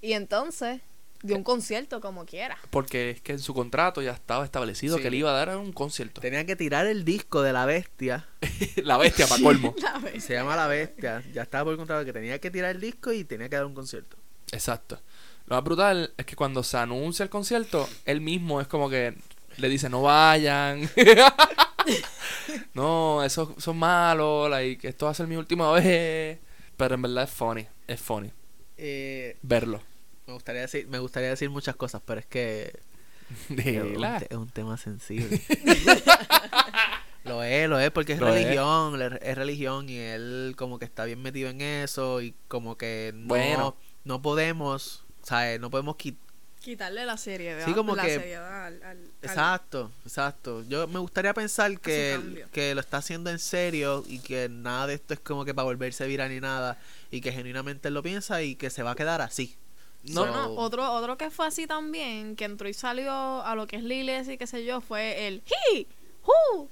[0.00, 0.80] Y entonces
[1.22, 2.58] dio un concierto como quiera.
[2.70, 5.02] Porque es que en su contrato ya estaba establecido Sí.
[5.02, 6.20] que él iba a dar un concierto.
[6.20, 8.28] Tenía que tirar el disco de la bestia.
[8.84, 9.74] La bestia, para colmo.
[10.02, 10.24] Vez.
[10.24, 11.22] Se llama La Bestia.
[11.32, 13.74] Ya estaba por contrato que tenía que tirar el disco y tenía que dar un
[13.74, 14.16] concierto.
[14.50, 15.00] Exacto.
[15.46, 19.14] Lo más brutal es que cuando se anuncia el concierto, él mismo es como que
[19.58, 20.88] le dice, no vayan.
[22.74, 26.38] no, eso son malos, like, esto va a ser mi última vez.
[26.76, 28.30] Pero en verdad es funny, es funny
[28.76, 29.82] Eh, verlo.
[30.26, 32.72] Me gustaría decir, me gustaría decir muchas cosas, pero es que
[33.56, 35.40] es un, es un tema sensible.
[37.24, 38.34] lo es, lo es, porque es Lo es.
[38.42, 42.76] religión, le- es religión y él como que está bien metido en eso y como
[42.76, 43.76] que no, Bueno.
[44.04, 45.60] no podemos, ¿sabes?
[45.60, 46.20] No podemos quitar
[46.62, 47.64] Quitarle la seriedad.
[47.64, 48.80] Sí, como la que- seriedad al,
[49.20, 50.62] Exacto, exacto.
[50.68, 54.94] Yo me gustaría pensar que, que lo está haciendo en serio y que nada de
[54.94, 56.78] esto es como que para volverse viral ni nada
[57.10, 59.56] y que genuinamente él lo piensa y que se va a quedar así.
[60.04, 63.76] No, No, otro, otro que fue así también, que entró y salió a lo que
[63.76, 65.86] es la iglesia y qué sé yo, fue el He,
[66.26, 66.68] Who,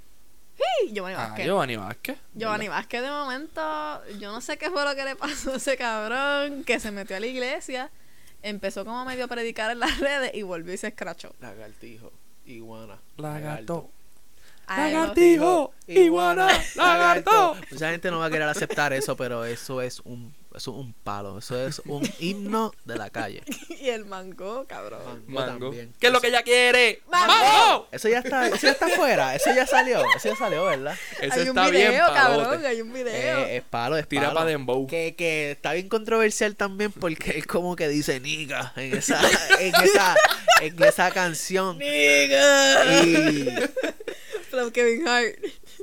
[0.58, 1.46] He, Giovanni Ah, Vázquez.
[1.46, 2.18] Giovanni Vázquez.
[2.34, 5.76] Giovanni Vázquez de momento, yo no sé qué fue lo que le pasó a ese
[5.76, 7.90] cabrón que se metió a la iglesia,
[8.42, 11.32] empezó como medio a predicar en las redes y volvió y se escrachó.
[11.40, 12.12] Lagartijo,
[12.46, 13.90] iguana, Lagarto.
[14.68, 17.56] Lagartijo, iguana, lagarto.
[17.70, 20.92] Mucha gente no va a querer aceptar eso, pero eso es un Eso es un
[20.92, 21.38] palo.
[21.38, 23.42] Eso es un himno de la calle.
[23.80, 25.24] y el mango, cabrón.
[25.28, 25.66] Mango.
[25.66, 25.94] también.
[26.00, 27.02] ¿Qué es lo que ella quiere?
[27.10, 27.26] ¡Mango!
[27.32, 27.88] ¡Mango!
[27.92, 29.34] Eso ya está, eso ya está fuera.
[29.34, 30.00] Eso ya salió.
[30.16, 30.96] Eso ya salió, ¿verdad?
[31.20, 32.66] Ese hay un video, bien cabrón, palote.
[32.66, 33.38] hay un video.
[33.46, 34.40] Eh, es palo, es Tira palo.
[34.40, 34.86] pa' dembow.
[34.86, 39.20] Que, que está bien controversial también porque él como que dice niga en esa,
[39.60, 40.16] en esa,
[40.60, 41.78] en esa canción.
[41.80, 42.28] Y
[44.50, 45.36] From Kevin Hart.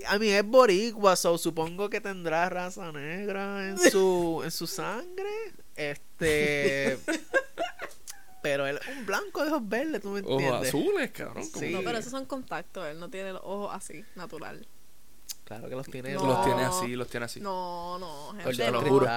[0.08, 5.30] a mí es boricua, so supongo que tendrá raza negra en su, en su sangre.
[5.75, 6.97] Este
[8.41, 10.67] pero él es un blanco de ojos verdes, ¿tú me Ojos entiendes?
[10.69, 11.47] azules, cabrón.
[11.49, 11.71] como- Sí.
[11.73, 14.65] No, pero esos son contactos, él no tiene los ojos así, natural.
[15.43, 16.25] Claro que los tiene No.
[16.25, 17.39] Los tiene así, los tiene así.
[17.39, 19.08] No, no, Por gente, te lo juro.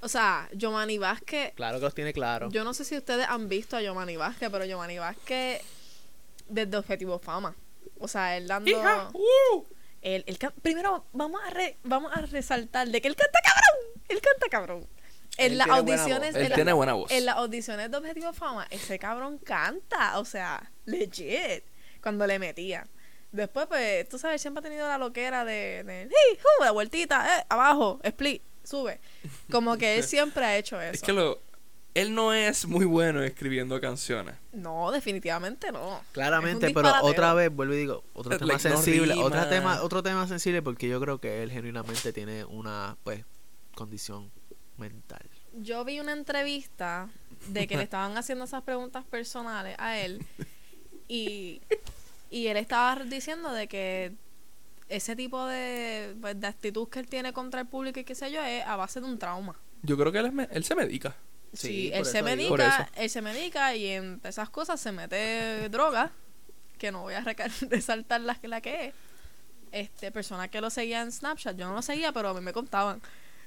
[0.00, 2.48] O sea, Giovanni Vázquez, Claro que los tiene claro.
[2.50, 5.60] yo no sé si ustedes han visto a Giovanni Vázquez, pero Giovanni Vázquez
[6.48, 7.54] desde Objetivo Fama.
[8.00, 8.70] O sea, él dando...
[8.70, 9.10] ¡Hija!
[9.12, 9.64] ¡Uh!
[10.02, 14.02] Él, él can- primero vamos a re- vamos a resaltar de que él canta cabrón.
[14.08, 14.88] Él canta cabrón.
[15.36, 16.34] En Él las audiciones.
[16.34, 17.10] Él en, la- tiene buena voz.
[17.10, 21.62] en las audiciones de Objetivo Fama, ese cabrón canta, o sea, legit,
[22.02, 22.86] cuando le metía.
[23.32, 27.38] Después, pues, tú sabes, siempre ha tenido la loquera de, de "Hey, hu", la vueltita,
[27.38, 29.00] eh, abajo, split, sube.
[29.52, 30.94] Como que él siempre ha hecho eso.
[30.94, 31.40] Es que lo,
[31.94, 34.34] él no es muy bueno escribiendo canciones.
[34.52, 36.00] No, definitivamente no.
[36.12, 40.02] Claramente, pero otra vez vuelvo y digo, otro tema Like, no sensible, otra tema, otro
[40.02, 43.24] tema sensible porque yo creo que él genuinamente tiene una pues
[43.74, 44.30] condición
[44.76, 45.22] mental.
[45.54, 47.08] Yo vi una entrevista
[47.48, 50.24] de que le estaban haciendo esas preguntas personales a él
[51.08, 51.60] y,
[52.30, 54.12] y él estaba diciendo de que
[54.88, 58.30] ese tipo de, pues, de actitud que él tiene contra el público y qué sé
[58.30, 59.56] yo es a base de un trauma.
[59.82, 61.16] Yo creo que él, es me- él se medica.
[61.52, 66.12] Sí, él se medica, él se medica y entre esas cosas se mete droga,
[66.78, 67.24] que no voy a
[67.70, 68.94] resaltar la, la que es.
[69.72, 72.52] Este, persona que lo seguía en Snapchat, yo no lo seguía, pero a mí me
[72.52, 73.00] contaban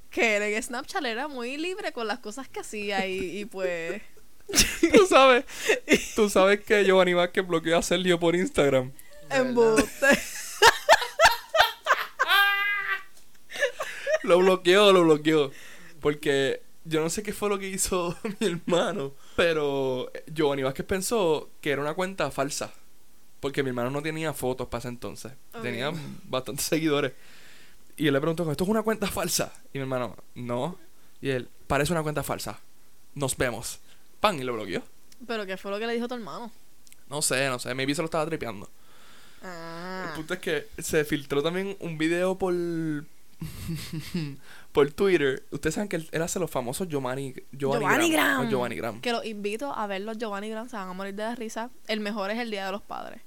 [0.09, 4.01] que él en Snapchat era muy libre con las cosas que hacía y, y pues...
[4.93, 5.45] Tú sabes,
[6.15, 8.91] tú sabes que Giovanni Vázquez bloqueó a Sergio por Instagram.
[9.29, 10.07] Embuste.
[14.23, 15.51] Lo bloqueó, lo bloqueó.
[15.99, 19.13] Porque yo no sé qué fue lo que hizo mi hermano.
[19.35, 22.73] Pero Giovanni Vázquez pensó que era una cuenta falsa.
[23.39, 25.33] Porque mi hermano no tenía fotos para ese entonces.
[25.61, 25.91] Tenía
[26.25, 27.11] bastantes seguidores.
[27.97, 29.53] Y él le preguntó, ¿esto es una cuenta falsa?
[29.73, 30.77] Y mi hermano, no.
[31.21, 32.59] Y él, parece una cuenta falsa.
[33.15, 33.79] Nos vemos.
[34.19, 34.81] Pan, y lo bloqueó.
[35.27, 36.51] Pero ¿qué fue lo que le dijo tu hermano?
[37.09, 37.73] No sé, no sé.
[37.75, 38.69] Maybe se lo estaba tripeando.
[39.41, 40.05] Ah.
[40.07, 42.53] El punto es que se filtró también un video por
[44.73, 45.45] por Twitter.
[45.51, 48.41] Ustedes saben que él, él hace los famosos Giovanni Giovanni, Giovanni.
[48.41, 48.99] Los Giovanni Gram.
[49.01, 51.69] Que los invito a ver los Giovanni Grant, se van a morir de la risa.
[51.87, 53.21] El mejor es el Día de los Padres.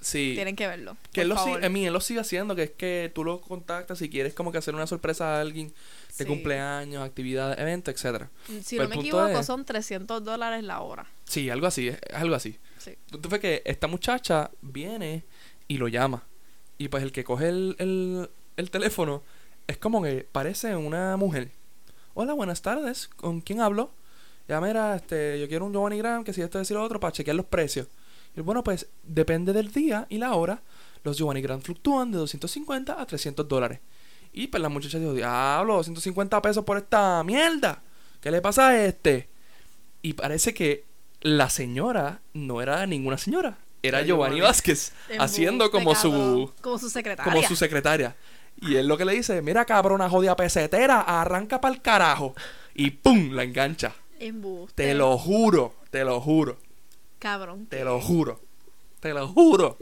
[0.00, 0.32] Sí.
[0.34, 0.96] Tienen que verlo.
[1.12, 3.40] Que él lo, sigue, a mí, él lo sigue haciendo, que es que tú lo
[3.40, 6.26] contactas si quieres como que hacer una sorpresa a alguien de Sí.
[6.26, 8.28] cumpleaños, actividades, eventos, etcétera.
[8.64, 11.06] Si Pero no me equivoco, es- son 300 dólares la hora.
[11.24, 12.58] Sí, algo así, es, algo así.
[12.78, 12.96] Sí.
[13.28, 15.22] Fue que esta muchacha viene
[15.68, 16.24] y lo llama.
[16.78, 19.22] Y pues el que coge el, el, el teléfono
[19.66, 21.50] es como que parece una mujer.
[22.14, 23.08] Hola, buenas tardes.
[23.08, 23.90] ¿Con quién hablo?
[24.48, 27.12] Ya mira, este, yo quiero un Giovanni Gram, que si esto y lo otro, para
[27.12, 27.86] chequear los precios.
[28.36, 30.60] Y bueno, pues depende del día y la hora.
[31.04, 33.80] Los Giovanni Gram fluctúan de 250 a 300 dólares.
[34.32, 37.82] Y pues la muchacha dijo, diablo, 250 pesos por esta mierda.
[38.20, 39.28] ¿Qué le pasa a este?
[40.00, 40.84] Y parece que
[41.20, 43.58] la señora no era ninguna señora.
[43.82, 44.40] Era Giovanni.
[44.40, 44.92] Vázquez.
[45.18, 47.32] haciendo como su, Como su secretaria.
[47.32, 48.16] como su secretaria.
[48.60, 52.34] Y él lo que le dice, mira cabrona jodida pesetera, arranca pa'l carajo.
[52.74, 53.92] Y pum, la engancha.
[54.20, 54.84] Embuste.
[54.84, 56.58] Te lo juro, te lo juro,
[57.18, 57.66] Cabrón.
[57.66, 58.40] te lo juro,
[59.00, 59.78] te lo juro.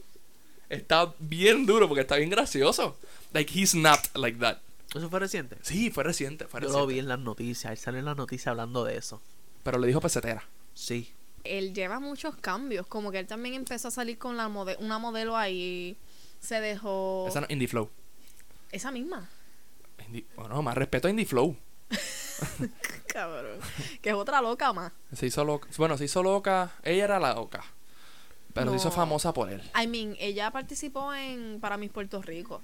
[0.71, 2.97] Está bien duro porque está bien gracioso.
[3.33, 4.59] Like, he's not like that.
[4.95, 5.57] ¿Eso fue reciente?
[5.63, 6.81] Sí, fue reciente, fue Yo reciente.
[6.81, 9.21] lo vi en las noticias, él sale en las noticias hablando de eso.
[9.63, 10.43] Pero le dijo pesetera.
[10.75, 11.13] Sí.
[11.45, 12.87] Él lleva muchos cambios.
[12.87, 15.97] Como que él también empezó a salir con la mode- una modelo ahí.
[16.41, 17.27] Se dejó.
[17.29, 17.91] Esa no, Indie Flow.
[18.73, 19.29] Esa misma.
[20.09, 21.57] Indie- bueno, más respeto a Indie Flow.
[23.13, 23.59] Cabrón.
[24.01, 24.93] que es otra loca más.
[25.13, 25.69] Se hizo loca.
[25.77, 26.73] Bueno, se hizo loca.
[26.83, 27.65] Ella era la loca.
[28.55, 29.63] Pero se hizo famosa por él.
[29.81, 32.63] I mean, ella participó en Para Mis Puerto Rico.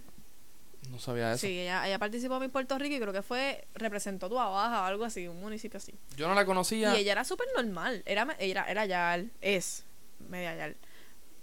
[0.91, 1.47] No sabía eso.
[1.47, 4.83] Sí, ella, ella participó en Mis Puerto Rico y creo que fue, representó Tua Baja
[4.83, 5.95] o algo así, un municipio así.
[6.17, 6.97] Yo no la conocía.
[6.97, 8.03] Y ella era súper normal.
[8.07, 9.85] Era, era, era yal, es
[10.29, 10.77] media yal.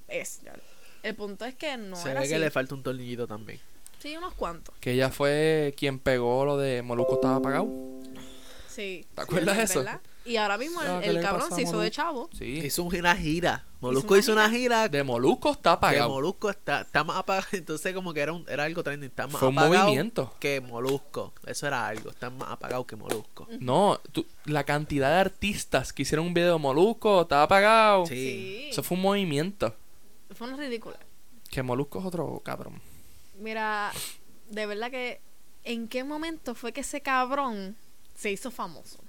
[0.08, 0.62] Es yal.
[1.04, 3.60] El punto es que no Se era ve que le falta un tornillito también.
[4.04, 4.76] Sí, unos cuantos.
[4.82, 7.70] Que ella fue quien pegó lo de Moluco estaba apagado.
[8.68, 9.06] Sí.
[9.16, 10.02] ¿Te acuerdas de ¿verdad?
[10.04, 10.30] eso?
[10.30, 11.90] Y ahora mismo el, Ah, ¿qué el le cabrón se hizo de Molusco?
[11.96, 12.30] chavo.
[12.38, 12.60] Sí.
[12.66, 13.66] Hizo una gira.
[13.80, 14.90] Molusco una hizo una gira.
[14.90, 16.10] De Molusco está apagado.
[16.10, 17.48] Molusco está, está más apagado.
[17.54, 19.10] Entonces, como que era, un, era algo trending.
[19.10, 20.34] Está más Fue un apagado movimiento.
[20.38, 21.34] que Molusco.
[21.46, 22.10] Eso era algo.
[22.10, 23.48] Está más apagado que Molusco.
[23.62, 28.06] No, tú- la cantidad de artistas que hicieron un video de Molusco estaba apagado.
[28.06, 28.16] Sí.
[28.16, 28.68] Sí.
[28.70, 29.74] Eso fue un movimiento.
[30.36, 30.98] Fue una ridícula.
[31.50, 32.82] Que Molusco es otro cabrón.
[33.44, 33.92] Mira,
[34.50, 35.22] de verdad que
[35.64, 37.76] ¿en qué momento fue que ese cabrón
[38.16, 39.00] se hizo famoso?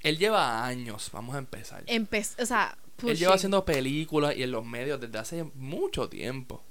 [0.00, 1.82] Él lleva años, vamos a empezar.
[1.86, 6.62] Empezó, o sea, Él lleva haciendo películas y en los medios desde hace mucho tiempo.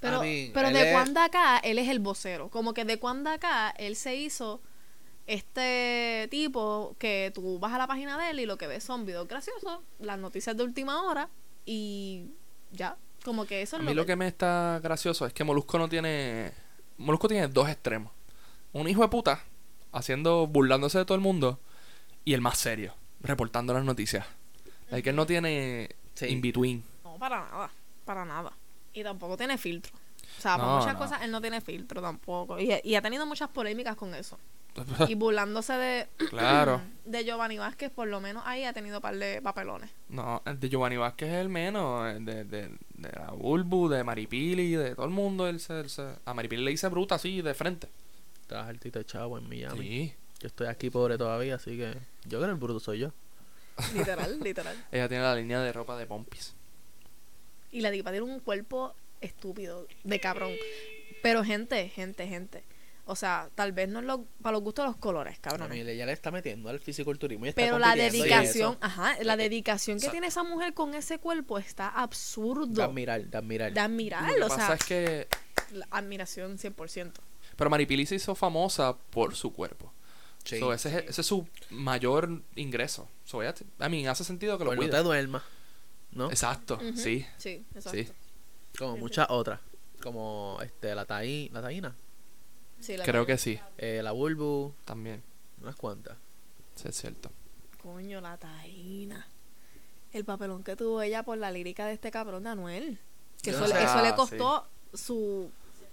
[0.00, 2.48] Pero, I mean, pero de es- cuando acá, él es el vocero.
[2.48, 4.60] Como que de cuando acá, él se hizo
[5.26, 9.04] este tipo que tú vas a la página de él y lo que ves son
[9.06, 11.28] videos graciosos, las noticias de última hora
[11.64, 12.26] y
[12.72, 12.96] ya.
[13.26, 15.78] Como que eso A es mí lo, lo que me está gracioso es que Molusco
[15.78, 16.52] no tiene...
[16.96, 18.10] Molusco tiene dos extremos.
[18.72, 19.42] Un hijo de puta,
[19.92, 21.60] haciendo, burlándose de todo el mundo,
[22.24, 24.24] y el más serio, reportando las noticias.
[24.90, 26.26] El que él no tiene Sí.
[26.26, 26.82] in between.
[27.04, 27.70] No, para nada,
[28.06, 28.52] para nada.
[28.94, 29.92] Y tampoco tiene filtro.
[30.38, 30.98] O sea, para No, muchas no.
[30.98, 32.58] cosas él no tiene filtro tampoco.
[32.58, 34.38] Y, y ha tenido muchas polémicas con eso.
[35.08, 36.80] Y burlándose de, claro.
[37.04, 39.90] de Giovanni Vázquez, por lo menos ahí ha tenido un par de papelones.
[40.08, 42.10] No, el de Giovanni Vázquez es el menos.
[42.14, 45.46] el De, de, de la Bulbu, de Maripili, de todo el mundo.
[45.48, 47.88] Él se, él se- a Maripili le dice bruta así, de frente.
[48.42, 49.80] Estás altito de chavo en Miami.
[49.88, 50.14] Sí.
[50.40, 53.12] Yo estoy aquí pobre todavía, así que yo creo que el bruto soy yo.
[53.94, 54.76] Literal, literal.
[54.92, 56.54] Ella tiene la línea de ropa de Pompis.
[57.72, 60.52] Y la tipa tiene un cuerpo estúpido, de cabrón.
[61.22, 62.62] Pero gente, gente, gente.
[63.08, 65.70] O sea, tal vez no es lo, para los gustos de los colores, cabrón.
[65.70, 70.00] mí ella le está metiendo al fisiculturismo y está Pero la dedicación, ajá, la dedicación
[70.00, 72.82] que tiene esa mujer con ese cuerpo está De absurdo.
[72.82, 73.72] admirar, de admirar.
[73.72, 75.28] De admirar, Lo que o pasa sea, es que.
[75.70, 77.12] la admiración 100%.
[77.56, 79.92] Pero Maripili se hizo famosa por su cuerpo.
[80.44, 80.58] Sí.
[80.58, 83.08] So, ese, es, ese es su mayor ingreso.
[83.24, 85.42] So, ella, a mí, hace sentido que lo Pues no te duermas,
[86.10, 86.28] ¿no?
[86.28, 87.24] Exacto, sí.
[87.38, 87.90] Sí, exacto.
[87.98, 88.08] Sí.
[88.76, 89.60] Como muchas otras.
[90.02, 91.96] Como este la taí, la taína,
[92.80, 95.22] Sí, la Creo que sí, eh, la bulbu, también.
[95.62, 96.16] unas cuantas.
[96.74, 97.30] Sí, es cierto.
[97.82, 99.26] Coño, la taína.
[100.12, 102.98] El papelón que tuvo ella por la lírica de este cabrón de Anuel.
[103.42, 103.84] Que Yo eso, no le, sé.
[103.84, 105.50] eso le Ah, costó su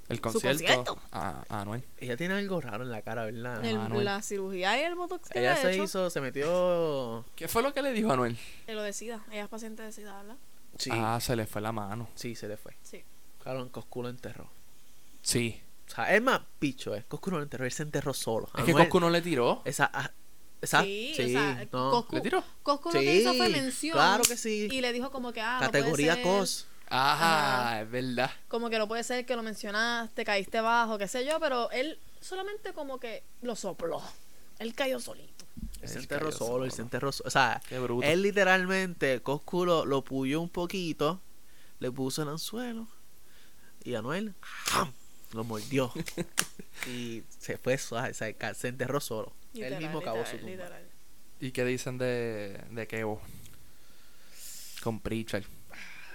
[0.09, 0.57] El Su concierto.
[0.63, 0.99] concierto.
[1.11, 1.83] A, a Anuel.
[1.97, 3.63] Ella tiene algo raro en la cara, ¿verdad?
[3.65, 4.05] el- Anuel.
[4.05, 5.83] la cirugía y el botox que Ella le ha se hecho.
[5.83, 7.25] hizo, se metió.
[7.35, 8.37] ¿Qué fue lo que le dijo a Anuel?
[8.67, 9.23] Eh, Lo de SIDA.
[9.31, 10.37] Ella es paciente de SIDA, ¿verdad?
[10.77, 12.09] Sí, Ah, se le fue la mano.
[12.15, 12.75] sí, se le fue.
[12.81, 13.03] Sí.
[13.41, 14.49] Claro, en Cosculo enterró.
[15.21, 15.61] Sí.
[15.93, 18.49] O sea, es más picho, es Cosculo lo enterró, él se enterró solo.
[18.57, 19.61] Es que Coscu no le tiró.
[19.63, 20.09] Esa, ah,
[20.59, 21.91] esa, Sí, sí, o sea, no.
[21.91, 22.43] Coscu, ¿Le tiró?
[22.63, 23.93] Coscu lo que hizo fue Sí, mención.
[23.93, 24.69] claro que sí.
[24.71, 26.65] Y le dijo como que, ah, no Categoría ser, COS.
[26.89, 28.31] Ajá, es verdad.
[28.47, 31.99] Como que no puede ser que lo mencionaste, caíste bajo, qué sé yo, pero él
[32.21, 34.01] solamente como que lo sopló.
[34.57, 35.45] Él cayó solito.
[35.81, 37.27] Él se enterró solo, él se enterró solo.
[37.27, 38.07] O sea, Qué bruto.
[38.07, 41.21] él literalmente, Coscu lo, lo puyó un poquito,
[41.79, 42.87] le puso el anzuelo
[43.83, 44.91] y Anuel ¡jam!
[45.33, 45.91] Lo mordió.
[46.87, 49.33] y se fue suave, se, se enterró solo.
[49.53, 50.51] él Literal, mismo acabó su literal, tumba.
[50.65, 50.83] literal.
[51.39, 53.21] ¿Y qué dicen de, de Kevo?
[54.81, 55.43] Con Pritchard.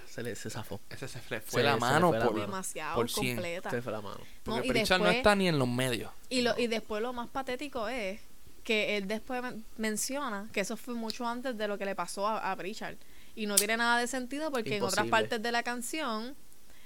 [0.09, 0.81] Se le se zafó.
[0.89, 2.45] Ese se le Se fue le- la se le mano fue la por, mano.
[2.47, 3.35] Demasiado por cien.
[3.35, 3.69] completa.
[3.69, 4.19] Se le fue la mano.
[4.43, 6.11] Porque No, Pritchard no después- está ni en los medios.
[6.29, 8.19] Y, lo, y después lo más patético es
[8.63, 12.27] que él después men- menciona que eso fue mucho antes de lo que le pasó
[12.27, 12.95] a, a Pritchard.
[13.35, 16.35] Y no tiene nada de sentido porque en otras partes de la canción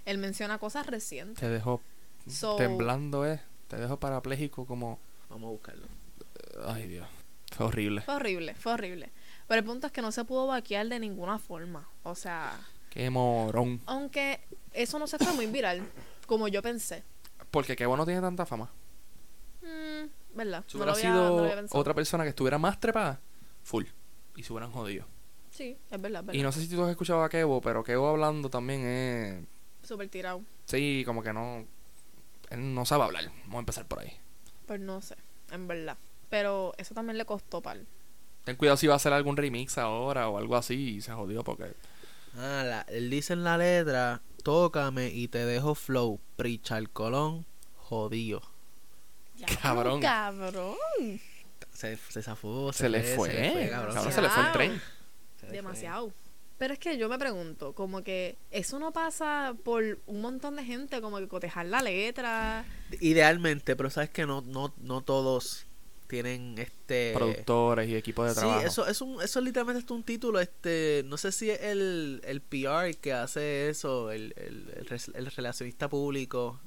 [0.05, 1.39] él menciona cosas recientes.
[1.39, 1.81] Te dejó
[2.27, 3.41] So- temblando, ¿eh?
[3.67, 4.99] Te dejó parapléjico como...
[5.29, 5.87] Vamos a buscarlo.
[6.65, 7.07] Ay, Dios.
[7.55, 8.01] Fue horrible.
[8.01, 9.09] Fue horrible, fue horrible.
[9.47, 11.87] Pero el punto es que no se pudo vaquear de ninguna forma.
[12.03, 12.59] O sea,
[12.89, 13.81] Qué morón.
[13.85, 14.39] aunque
[14.73, 15.81] eso no se fue muy viral,
[16.27, 17.03] como yo pensé.
[17.51, 18.71] Porque Kevo no tiene tanta fama.
[19.61, 20.63] Mm, ¿Verdad?
[20.67, 21.81] Si No hubiera lo había- no sido había pensado.
[21.81, 23.19] otra persona que estuviera más trepada,
[23.63, 23.85] full.
[24.35, 25.05] Y se hubieran jodido.
[25.51, 26.39] Sí, es verdad, es verdad.
[26.39, 29.45] Y no sé si tú has escuchado a Kevo, pero Kevo hablando también es...
[29.87, 30.41] Súper tirado.
[30.65, 31.65] Sí, como que no...
[32.53, 33.25] Él no sabe hablar.
[33.43, 34.13] Vamos a empezar por ahí.
[34.65, 35.15] Pues no sé,
[35.51, 35.97] en verdad.
[36.29, 37.85] Pero eso también le costó pal.
[38.43, 41.43] Ten cuidado si va a hacer algún remix ahora o algo así y se jodió
[41.43, 41.73] porque...
[42.37, 47.45] Ah, la- él dice en la letra, tócame y te dejo flow, Pritchard Colón,
[47.77, 48.41] jodido.
[49.35, 50.01] Ya, Cabrón.
[50.01, 50.75] Cabrón.
[51.71, 53.95] Se, se zafó, Se, le fue, se le fue, cabrón.
[53.95, 54.81] Cabrón, se le fue el tren.
[55.51, 56.11] Demasiado.
[56.63, 60.63] Pero es que yo me pregunto, como que eso no pasa por un montón de
[60.63, 62.63] gente, como que cotejar la letra.
[63.01, 65.65] Idealmente, pero sabes que no, no, no todos
[66.07, 68.65] tienen este Productores y equipos de Sí, trabajo.
[68.65, 72.39] eso es un, eso literalmente es un título, este, no sé si es el, el
[72.39, 76.61] PR que hace eso, el, el, el relacionista público,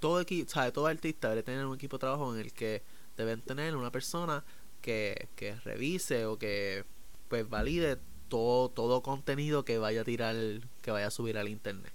[0.00, 2.82] todo equipo, sabe, todo artista debe tener un equipo de trabajo en el que
[3.16, 4.44] deben tener una persona
[4.82, 6.84] que, que revise o que
[7.28, 7.96] pues valide
[8.30, 10.34] todo, todo contenido que vaya a tirar,
[10.80, 11.92] que vaya a subir al internet.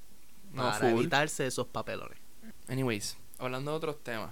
[0.53, 0.99] No, para full.
[0.99, 2.19] evitarse esos papelones.
[2.67, 4.31] Anyways, hablando de otros temas.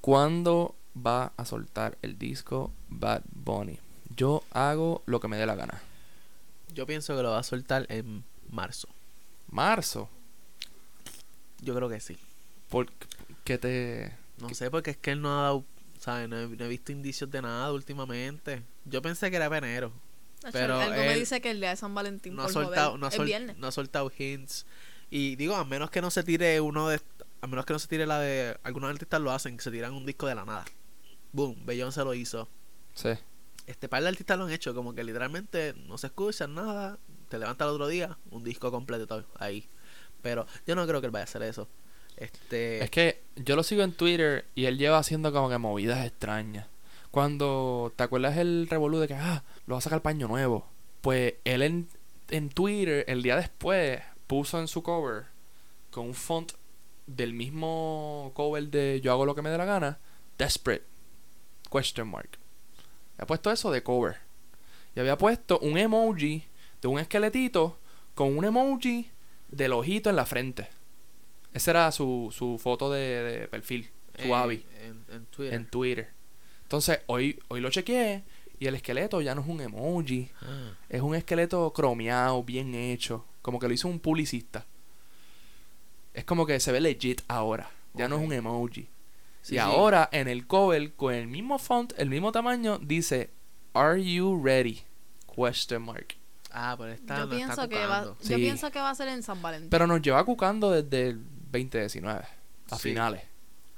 [0.00, 3.78] ¿Cuándo va a soltar el disco Bad Bunny?
[4.14, 5.82] Yo hago lo que me dé la gana.
[6.72, 8.88] Yo pienso que lo va a soltar en marzo.
[9.50, 10.08] Marzo.
[11.60, 12.16] Yo creo que sí.
[12.68, 12.86] ¿Por
[13.44, 14.14] qué te...?
[14.38, 15.64] No sé, porque es que él no ha dado,
[15.98, 16.28] ¿sabes?
[16.28, 18.62] No he, no he visto indicios de nada últimamente.
[18.84, 19.92] Yo pensé que era enero.
[20.52, 23.00] Pero algo me dice que el día de San Valentín No ha por soltado, joder,
[23.00, 23.56] no ha, sol- viernes.
[23.58, 24.66] no ha soltado hints.
[25.10, 27.00] Y digo, a menos que no se tire uno de.
[27.40, 28.56] A menos que no se tire la de.
[28.62, 30.64] Algunos artistas lo hacen, que se tiran un disco de la nada.
[31.32, 32.48] Boom, Beyoncé lo hizo.
[32.94, 33.10] Sí.
[33.66, 36.98] Este par de artistas lo han hecho, como que literalmente no se escuchan nada.
[37.28, 39.68] Te levanta el otro día, un disco completo todo ahí.
[40.22, 41.68] Pero yo no creo que él vaya a hacer eso.
[42.16, 42.82] Este.
[42.82, 46.66] Es que yo lo sigo en Twitter y él lleva haciendo como que movidas extrañas.
[47.10, 50.66] Cuando, ¿te acuerdas el revolú de que, ah, lo va a sacar paño nuevo?
[51.00, 51.88] Pues él en,
[52.28, 55.26] en Twitter, el día después, puso en su cover,
[55.90, 56.52] con un font
[57.06, 59.98] del mismo cover de Yo hago lo que me dé la gana,
[60.36, 60.84] Desperate,
[61.70, 62.28] question mark.
[63.16, 64.18] Había puesto eso de cover.
[64.94, 66.44] Y había puesto un emoji
[66.80, 67.78] de un esqueletito
[68.14, 69.10] con un emoji
[69.48, 70.68] del ojito en la frente.
[71.54, 73.90] Esa era su, su foto de, de perfil,
[74.20, 75.54] su eh, avi, En, en Twitter.
[75.54, 76.17] en Twitter.
[76.68, 78.24] Entonces, hoy, hoy lo chequeé
[78.60, 83.24] y el esqueleto ya no es un emoji, Ah, es un esqueleto cromeado, bien hecho,
[83.40, 84.66] como que lo hizo un publicista.
[86.12, 88.86] Es como que se ve legit ahora, ya no es un emoji.
[89.40, 89.58] sí, y sí.
[89.58, 93.30] ahora en el cover, con el mismo font, el mismo tamaño, dice
[93.72, 94.82] Are you ready?
[95.34, 96.16] Question mark.
[96.50, 98.34] Ah, pero está, yo, está pienso que va, yo Sí.
[98.36, 99.70] pienso que va a ser en San Valentín.
[99.70, 102.24] Pero nos lleva cucando desde el 2019,
[102.70, 102.90] a Sí.
[102.90, 103.22] finales.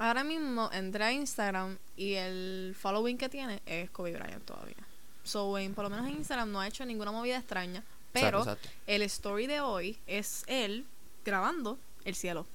[0.01, 4.79] Ahora mismo entré a Instagram y el following que tiene es Kobe Bryant todavía.
[5.25, 7.85] So, en, por lo menos en Instagram no ha hecho ninguna movida extraña.
[8.11, 8.83] Pero Exacto, exacto.
[8.87, 10.87] el story de hoy es él
[11.23, 12.47] grabando el cielo.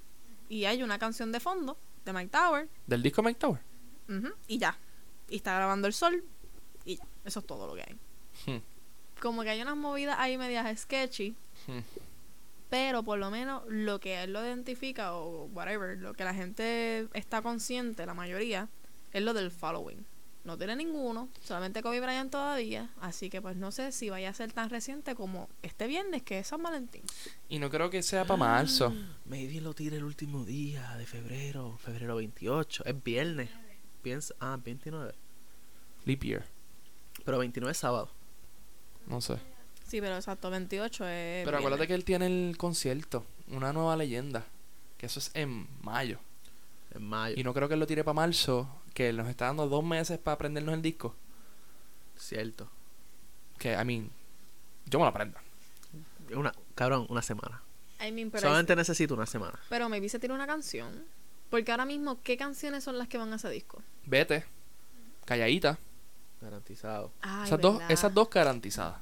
[0.49, 2.67] Y hay una canción de fondo de Mike Tower.
[2.87, 3.61] Del disco Mike Tower.
[4.47, 4.75] y ya.
[5.29, 6.23] Y está grabando el sol.
[6.83, 7.05] Y ya.
[7.25, 8.55] Eso es todo lo que hay.
[8.55, 8.61] Hmm.
[9.21, 11.35] Como que hay unas movidas ahí medias sketchy.
[11.67, 11.79] Hmm.
[12.75, 17.07] Pero por lo menos lo que él lo identifica o whatever, lo que la gente
[17.13, 18.67] está consciente, la mayoría,
[19.13, 20.05] es lo del following.
[20.43, 24.33] No tiene ninguno, solamente Kobe Bryant todavía, así que pues no sé si vaya a
[24.33, 27.03] ser tan reciente como este viernes que es San Valentín.
[27.47, 28.93] Y no creo que sea para marzo.
[29.23, 32.83] Maybe lo tire el último día de febrero, febrero 28.
[32.87, 33.49] Es viernes.
[34.01, 35.15] Piensa, ah, 29.
[36.03, 36.45] Leap year.
[37.23, 38.11] Pero 29 es sábado.
[39.07, 39.54] No sé.
[39.87, 41.45] Sí, pero exacto, 28 es...
[41.45, 43.23] Pero acuérdate que él tiene el concierto.
[43.49, 44.43] Una nueva leyenda.
[44.97, 46.19] Que eso es en mayo.
[46.93, 47.35] En mayo.
[47.37, 48.67] Y no creo que él lo tire para marzo.
[48.93, 51.15] Que él nos está dando dos meses para aprendernos el disco.
[52.17, 52.69] Cierto.
[53.59, 54.09] Que, I mean,
[54.85, 55.37] yo me lo aprendo.
[56.33, 57.61] Una, cabrón, una semana.
[58.05, 59.59] I mean, pero, Solamente necesito una semana.
[59.69, 61.05] pero maybe se tira una canción.
[61.49, 63.81] Porque ahora mismo, ¿qué canciones son las que van a ese disco?
[64.05, 64.45] Vete.
[65.25, 65.77] Calladita.
[66.41, 67.11] Garantizado.
[67.21, 68.99] Ay, Esas dos, esas dos garantizadas.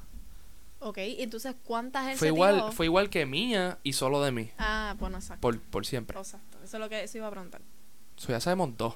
[0.86, 2.72] Ok, entonces, ¿cuántas él Fue se igual, tiró?
[2.72, 4.50] fue igual que mía y solo de mí.
[4.58, 5.40] Ah, bueno, exacto.
[5.40, 6.18] Por, por siempre.
[6.18, 6.58] Exacto.
[6.62, 7.62] Eso es lo que se iba a preguntar.
[8.16, 8.94] So, ya sabemos dos.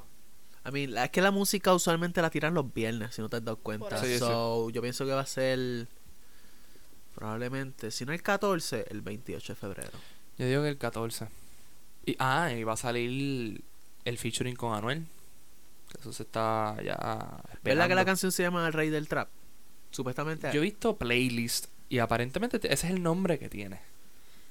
[0.67, 3.37] I mean, la- es que la música usualmente la tiran los viernes, si no te
[3.37, 3.97] has dado cuenta.
[3.99, 4.19] Sí, sí.
[4.19, 5.89] so, yo pienso que va a ser
[7.15, 9.91] probablemente, si no el 14, el 28 de febrero.
[10.37, 11.27] Yo digo que el 14.
[12.07, 13.63] Y, ah, y va a salir
[14.05, 15.07] el featuring con Anuel.
[15.99, 16.95] Eso se está ya.
[16.97, 17.95] ¿Verdad que esperando.
[17.95, 19.29] la canción se llama El Rey del Trap?
[19.91, 20.51] Supuestamente.
[20.53, 23.81] Yo he visto playlist y aparentemente te- ese es el nombre que tiene.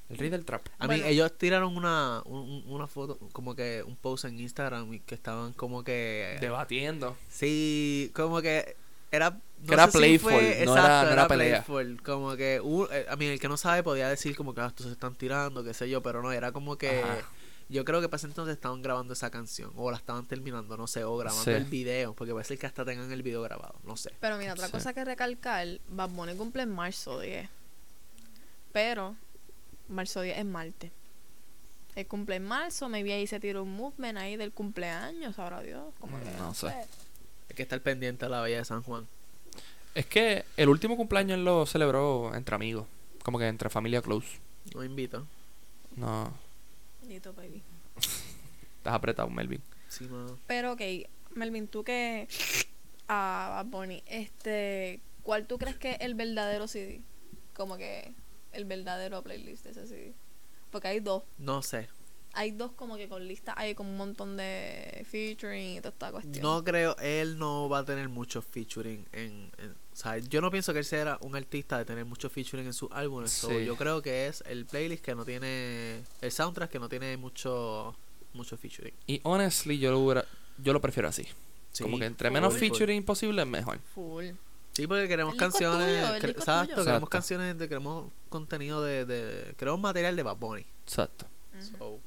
[0.09, 0.61] El rey del trap.
[0.79, 1.05] A mí, Bueno.
[1.05, 5.51] ellos tiraron una, un- una foto, como que un post en Instagram y que estaban
[5.53, 6.37] como que...
[6.39, 7.17] Debatiendo.
[7.29, 8.75] Sí, como que
[9.11, 9.31] era...
[9.65, 11.63] no era si playful, fue- no exacto, era- no era pelea.
[11.63, 14.61] playful, Como que, u- eh, a mí, el que no sabe podía decir como que
[14.61, 17.01] ah, estos se están tirando, qué sé yo, pero no, era como que...
[17.01, 17.17] Ajá.
[17.69, 20.87] Yo creo que para ese entonces estaban grabando esa canción, o la estaban terminando, no
[20.87, 21.51] sé, o grabando Sí.
[21.51, 24.13] el video, porque puede ser que hasta tengan el video grabado, no sé.
[24.21, 24.71] Pero mira, otra Sí.
[24.71, 27.49] cosa que recalcar, Bad Bunny cumple en marzo 10.
[28.71, 29.15] Pero
[29.89, 30.91] marzo 10 es martes.
[31.95, 35.93] El cumple en marzo, maybe ahí se tira un movement ahí del cumpleaños, sabrá Dios.
[35.99, 36.67] como que, No sé.
[36.67, 39.07] Hay que estar pendiente a la Bahía de San Juan.
[39.95, 42.85] Es que el último cumpleaños él lo celebró entre amigos.
[43.23, 44.27] Como que entre familia close.
[44.73, 45.25] Lo invito.
[45.95, 46.31] No.
[47.07, 47.63] Dito, baby.
[48.77, 49.61] Estás apretado, Melvin.
[49.87, 50.37] Sí, mano.
[50.45, 50.81] Pero ok,
[51.35, 52.27] Melvin, tú que
[53.07, 57.01] a Bad Bunny, este, ¿cuál tú crees que es el verdadero CD?
[57.53, 58.13] Como que
[58.51, 60.13] el verdadero playlist de ese CD.
[60.71, 61.23] Porque hay dos.
[61.37, 61.89] No sé.
[62.37, 66.11] Hay dos como que con listas hay como un montón de featuring y toda esta
[66.11, 66.41] cuestión.
[66.43, 70.51] No creo, él no va a tener mucho featuring en, en- o sea, yo no
[70.51, 73.31] pienso que él sea un artista de tener mucho featuring en sus álbumes.
[73.31, 73.65] so, Sí.
[73.65, 77.95] yo creo que es el playlist que no tiene, el soundtrack que no tiene mucho,
[78.33, 78.93] mucho featuring.
[79.07, 80.23] Y honestly, yo lo hubiera,
[80.59, 81.27] yo lo prefiero así.
[81.71, 82.59] Sí, Como que entre full, menos full.
[82.59, 83.79] featuring posible es mejor.
[83.95, 84.25] Full.
[84.73, 86.83] Sí, porque queremos canciones, tuyo, cre- exacto, tuyo.
[86.83, 87.07] queremos Exacto.
[87.09, 90.65] canciones, de, queremos contenido de, de, queremos material de Bad Bunny.
[90.83, 91.25] Exacto.
[91.57, 91.77] Ujú.
[91.79, 91.99] So,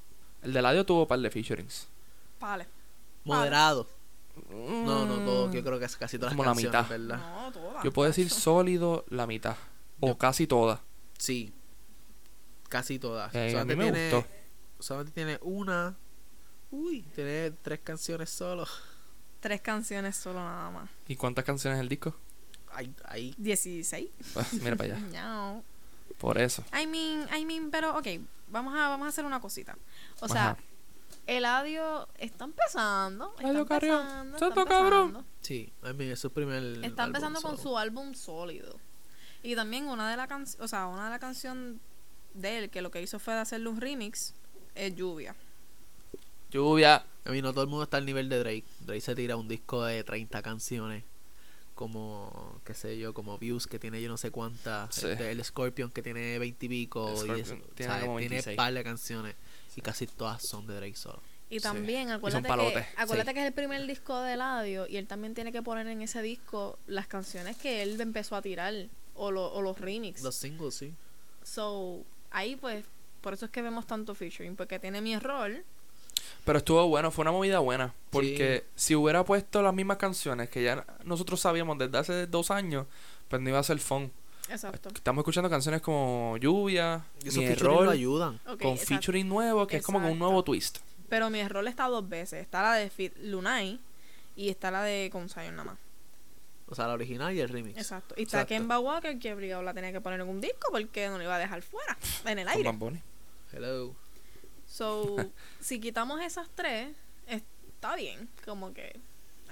[0.43, 1.89] El de Ladio tuvo un par de featurings.
[2.41, 2.67] Vale.
[3.25, 3.87] moderado.
[4.49, 6.89] No, no, todo, Mm, yo creo que es casi todas Como las la mitad.
[6.89, 7.19] ¿verdad?
[7.19, 7.85] No, todas.
[7.85, 9.57] Yo puedo decir sólido la mitad.
[10.01, 10.81] O Yo- casi toda.
[11.19, 11.53] Sí.
[12.69, 13.35] Casi todas.
[13.35, 14.29] Eh, a mí solamente, me tiene, gustó.
[14.79, 15.97] solamente tiene una.
[16.71, 18.67] Uy, tiene tres canciones solo.
[19.41, 20.91] Tres canciones solo nada más.
[21.09, 22.15] ¿Y cuántas canciones es el disco?
[22.73, 23.35] Ahí, ahí.
[23.37, 24.09] 16.
[24.33, 25.07] Pues, mira para allá.
[25.13, 25.65] No.
[26.19, 26.63] Por eso.
[26.73, 28.07] I mean, I mean, pero ok,
[28.51, 29.77] vamos a, vamos a hacer una cosita.
[30.21, 30.59] O sea, Ajá.
[31.27, 33.31] el audio está empezando.
[33.37, 35.03] Está Eladio Carrión, empezando, santo está cabrón.
[35.09, 35.25] empezando.
[35.41, 36.63] Sí, I mean, es su primer.
[36.85, 37.63] Está álbum empezando con solo.
[37.71, 38.79] su álbum sólido.
[39.43, 41.81] Y también una de la canciones, o sea, una de la canción
[42.35, 44.35] de él que lo que hizo fue de hacerle un remix
[44.75, 45.35] es Lluvia.
[46.51, 47.05] Lluvia.
[47.25, 48.65] A mí no todo el mundo está al nivel de Drake.
[48.81, 51.05] Drake se tira un disco de 30 canciones.
[51.85, 54.95] Como, qué sé yo, como Views que tiene yo no sé cuántas.
[54.95, 55.07] Sí.
[55.09, 57.09] Este, el Scorpion que tiene 20 y pico.
[57.23, 58.05] El y eso, tiene ¿sabes?
[58.05, 58.55] como tiene 26.
[58.59, 59.35] par de canciones.
[59.77, 61.23] Y casi todas son de Drake solo.
[61.49, 61.63] Y Sí.
[61.63, 63.35] también, Y acuérdate, que, acuérdate sí.
[63.35, 66.21] que es el primer disco de Eladio y él también tiene que poner en ese
[66.21, 68.75] disco las canciones que él empezó a tirar
[69.15, 70.23] o, lo- o los remix.
[70.23, 70.93] Los singles, sí.
[71.43, 72.85] So, ahí pues,
[73.23, 75.65] por eso es que vemos tanto featuring, porque tiene mi error.
[76.45, 77.95] Pero estuvo bueno, fue una movida buena.
[78.11, 82.87] Porque si hubiera puesto las mismas canciones que ya nosotros sabíamos desde hace dos años,
[83.29, 84.11] pues no iba a ser fun.
[84.49, 84.89] Exacto.
[84.89, 88.39] Estamos escuchando canciones como Lluvia, Y Mi Error, ayudan.
[88.39, 88.87] Con exacto.
[88.87, 90.79] featuring nuevo, que es como que un nuevo twist.
[91.09, 92.41] Pero mi error está dos veces.
[92.41, 93.81] Está la de Fit Lunay
[94.37, 95.79] y está la de con Zion nada más.
[96.69, 97.77] O sea, la original y el remix.
[97.77, 98.15] Exacto.
[98.17, 98.55] Y está Exacto.
[98.55, 101.35] Kemba Walker que obligado la tenía que poner en un disco porque no lo iba
[101.35, 102.73] a dejar fuera, en el Con aire.
[102.73, 103.03] Bunny.
[103.53, 103.95] Hello.
[104.81, 105.15] So,
[105.61, 108.31] si quitamos esas tres, está bien.
[108.47, 108.99] Como que,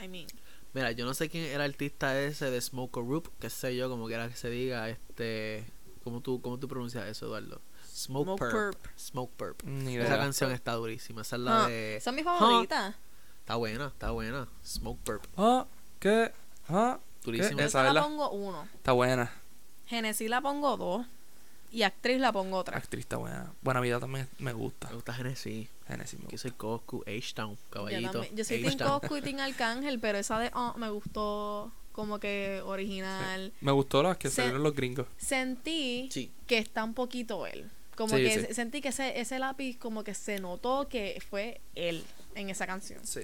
[0.03, 0.27] I mean,
[0.73, 3.91] Mira, yo no sé quién era el artista ese de Smoke Group, qué sé yo,
[3.91, 5.67] como quiera que se diga, este,
[6.03, 7.61] ¿cómo tú, cómo tú pronuncias eso, Eduardo?
[7.93, 8.53] Smoke, Smoke Purp.
[8.53, 8.87] Purp.
[8.99, 9.63] Smoke Purp.
[9.65, 11.97] Ni Esa canción está durísima, esa es la ah, de...
[11.97, 12.23] esa es mi.
[12.23, 14.49] Está buena, está buena.
[14.65, 15.27] Smoke Purp.
[15.37, 15.67] Ah,
[16.01, 16.33] ¿qué?
[16.71, 17.59] Ah, Durísima.
[17.59, 17.65] ¿Qué?
[17.65, 18.67] Esa Esa, la pongo uno.
[18.77, 19.31] Está buena.
[19.85, 21.07] Genesis la pongo dos.
[21.71, 22.77] Y actriz la pongo tres.
[22.79, 23.53] Actriz está buena.
[23.63, 24.89] Buena vida también me gusta.
[24.89, 25.69] Me gusta Genesis.
[25.87, 26.39] Genesis me Yo gusta.
[26.49, 28.13] soy Coscu, H-Town, Yo, caballito.
[28.13, 28.37] también.
[28.37, 29.01] Yo soy Team H-Town.
[29.01, 33.53] Coscu y Team Arcángel, pero esa de oh, me gustó como que original.
[33.61, 35.07] Me gustó las que Se- salieron los gringos.
[35.17, 36.31] Sentí Sí.
[36.47, 37.71] que está un poquito él.
[37.97, 42.05] Como Sí, que sentí que ese, ese lápiz como que se notó que fue él
[42.37, 43.01] en esa canción.
[43.05, 43.23] Sí.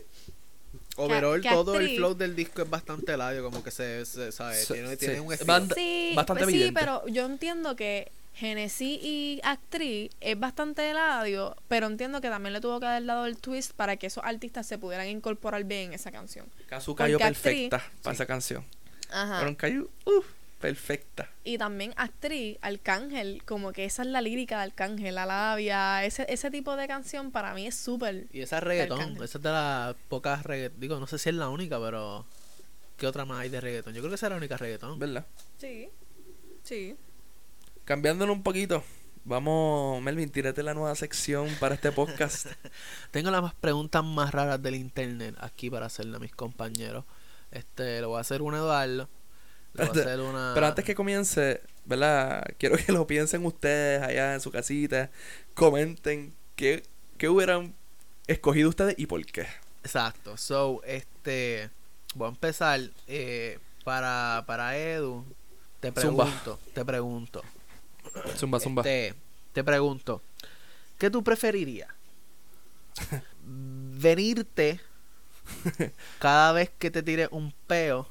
[0.97, 4.65] Overall, que todo el flow del disco es bastante ladio, como que se, se sabe,
[4.65, 4.97] tiene, sí.
[4.99, 5.67] tiene un estilo.
[5.75, 11.87] Sí, bastante pues sí, pero yo entiendo que Genesis y actriz es bastante eladio, pero
[11.87, 14.77] entiendo que también le tuvo que haber dado el twist para que esos artistas se
[14.79, 16.47] pudieran incorporar bien en esa canción.
[16.69, 18.17] Kazu cayó Porque actriz- perfecta para Sí.
[18.23, 18.65] esa canción.
[19.11, 19.39] Ajá.
[19.41, 20.27] Pero cayó uf,
[20.61, 21.31] perfecta.
[21.45, 26.27] Y también actriz, Arcángel, como que esa es la lírica de Arcángel, la labia, ese,
[26.29, 28.27] ese tipo de canción para mí es súper...
[28.33, 29.23] Y esa es reggaetón, Arcángel.
[29.25, 30.81] esa es de las pocas reggaetón.
[30.81, 32.25] Digo, no sé si es la única, pero.
[32.97, 33.93] ¿Qué otra más hay de reggaetón?
[33.95, 34.99] Yo creo que esa es la única reggaetón.
[34.99, 35.27] ¿Verdad?
[35.59, 35.89] Sí,
[36.63, 36.97] sí.
[37.85, 38.83] Cambiándolo un poquito.
[39.25, 42.47] Vamos, Melvin, tírate la nueva sección para este podcast.
[43.11, 47.05] Tengo las preguntas más raras del internet aquí para hacerle a mis compañeros.
[47.51, 48.89] Este, le voy a hacer una a Eduardo.
[48.93, 50.53] Le voy a Espérate, hacer una.
[50.55, 52.45] Pero antes que comience, ¿verdad?
[52.59, 55.11] Quiero que lo piensen ustedes allá en su casita.
[55.55, 56.83] Comenten qué,
[57.17, 57.75] qué hubieran
[58.27, 59.47] escogido ustedes y por qué.
[59.83, 60.37] Exacto.
[60.37, 61.71] So, este.
[62.15, 62.81] Voy a empezar.
[63.07, 65.25] Eh, para, para Edu.
[65.81, 66.25] Te Zumba.
[66.25, 66.59] pregunto.
[66.75, 67.43] Te pregunto.
[68.37, 68.83] Zumba, zumba.
[68.83, 69.15] Este,
[69.53, 70.23] te pregunto.
[70.99, 71.89] ¿Qué tú preferirías?
[73.43, 74.81] ¿Venirte
[76.19, 78.09] cada vez que te tire un peo?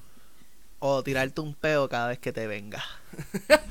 [0.80, 2.84] ¿O tirarte un peo cada vez que te venga?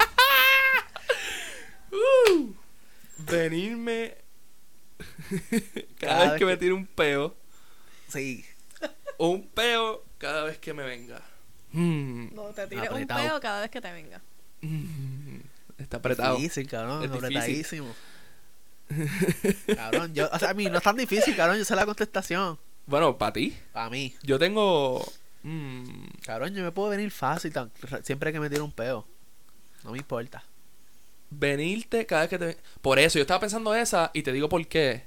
[3.19, 4.17] Venirme
[5.99, 7.37] cada, Cada vez vez que me tire un peo.
[8.09, 8.45] Sí.
[9.19, 11.21] O un peo cada vez que me venga.
[11.73, 14.21] Mm, No, te tires un peo cada vez que te venga.
[14.63, 15.12] mm,
[15.83, 16.37] está apretado.
[16.37, 17.05] Difícil, cabrón.
[17.05, 17.95] Es apretadísimo.
[19.75, 21.59] cabrón, yo, o sea, a mí no es tan difícil, cabrón.
[21.59, 22.59] Yo sé la contestación.
[22.87, 23.57] Bueno, para ti.
[23.73, 24.15] Para mí.
[24.23, 25.05] Yo tengo.
[25.43, 27.71] mm, Cabrón, yo me puedo venir fácil tan-
[28.03, 29.07] siempre que me un peo.
[29.85, 30.43] No me importa.
[31.31, 32.59] venirte cada vez que te.
[32.81, 35.05] Por eso, yo estaba pensando esa y te digo por qué.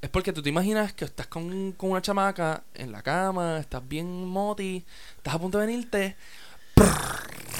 [0.00, 3.86] Es porque tú te imaginas que estás con, con una chamaca en la cama, estás
[3.88, 4.84] bien moti,
[5.16, 6.16] estás a punto de venirte.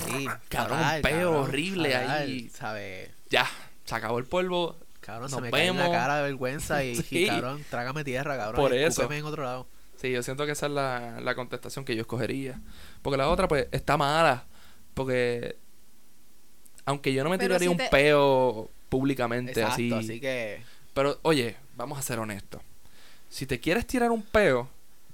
[0.07, 2.49] Sí, Cabrón, fatal, un peo cabrón, horrible fatal, ahí.
[2.51, 3.11] ¿sabes?
[3.31, 3.47] Ya,
[3.85, 4.77] se acabó el polvo.
[5.01, 5.97] Cabrón, Nos se me cae en la vemos.
[5.97, 7.27] cara de vergüenza y, y, Sí.
[7.27, 8.61] cabrón, trágame tierra, cabrón.
[8.61, 9.11] Por eso.
[9.11, 9.67] en otro lado.
[9.97, 12.61] Sí, yo siento que esa es la, la contestación que yo escogería.
[13.03, 14.45] Porque la otra, pues, está mala.
[14.95, 15.57] Porque.
[16.85, 19.93] Aunque yo no me Pero tiraría si un te- peo públicamente Exacto, así.
[19.93, 20.63] así que...
[20.95, 22.63] Pero, oye, vamos a ser honestos.
[23.29, 24.69] Si te quieres tirar un peo,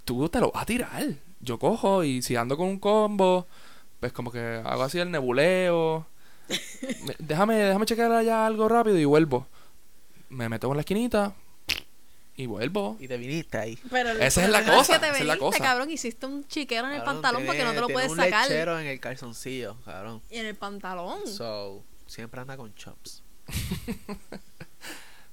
[0.04, 1.02] tú te lo vas a tirar.
[1.40, 3.48] Yo cojo y si ando con un combo,
[4.04, 6.06] pues como que hago así el nebuleo.
[7.06, 9.46] Me- déjame, déjame checar allá algo rápido y vuelvo.
[10.28, 11.34] Me meto en la esquinita
[12.36, 12.98] y vuelvo.
[13.00, 13.78] Y te viniste ahí.
[13.90, 15.58] Pero Esa es la cosa, que te esa es la cosa.
[15.58, 18.68] cabrón, hiciste un chiquero en el Cabrón, pantalón porque no te lo puedes tiene sacar.
[18.68, 20.20] un en el calzoncillo, cabrón.
[20.30, 21.26] Y en el pantalón.
[21.26, 23.22] So, siempre anda con chops.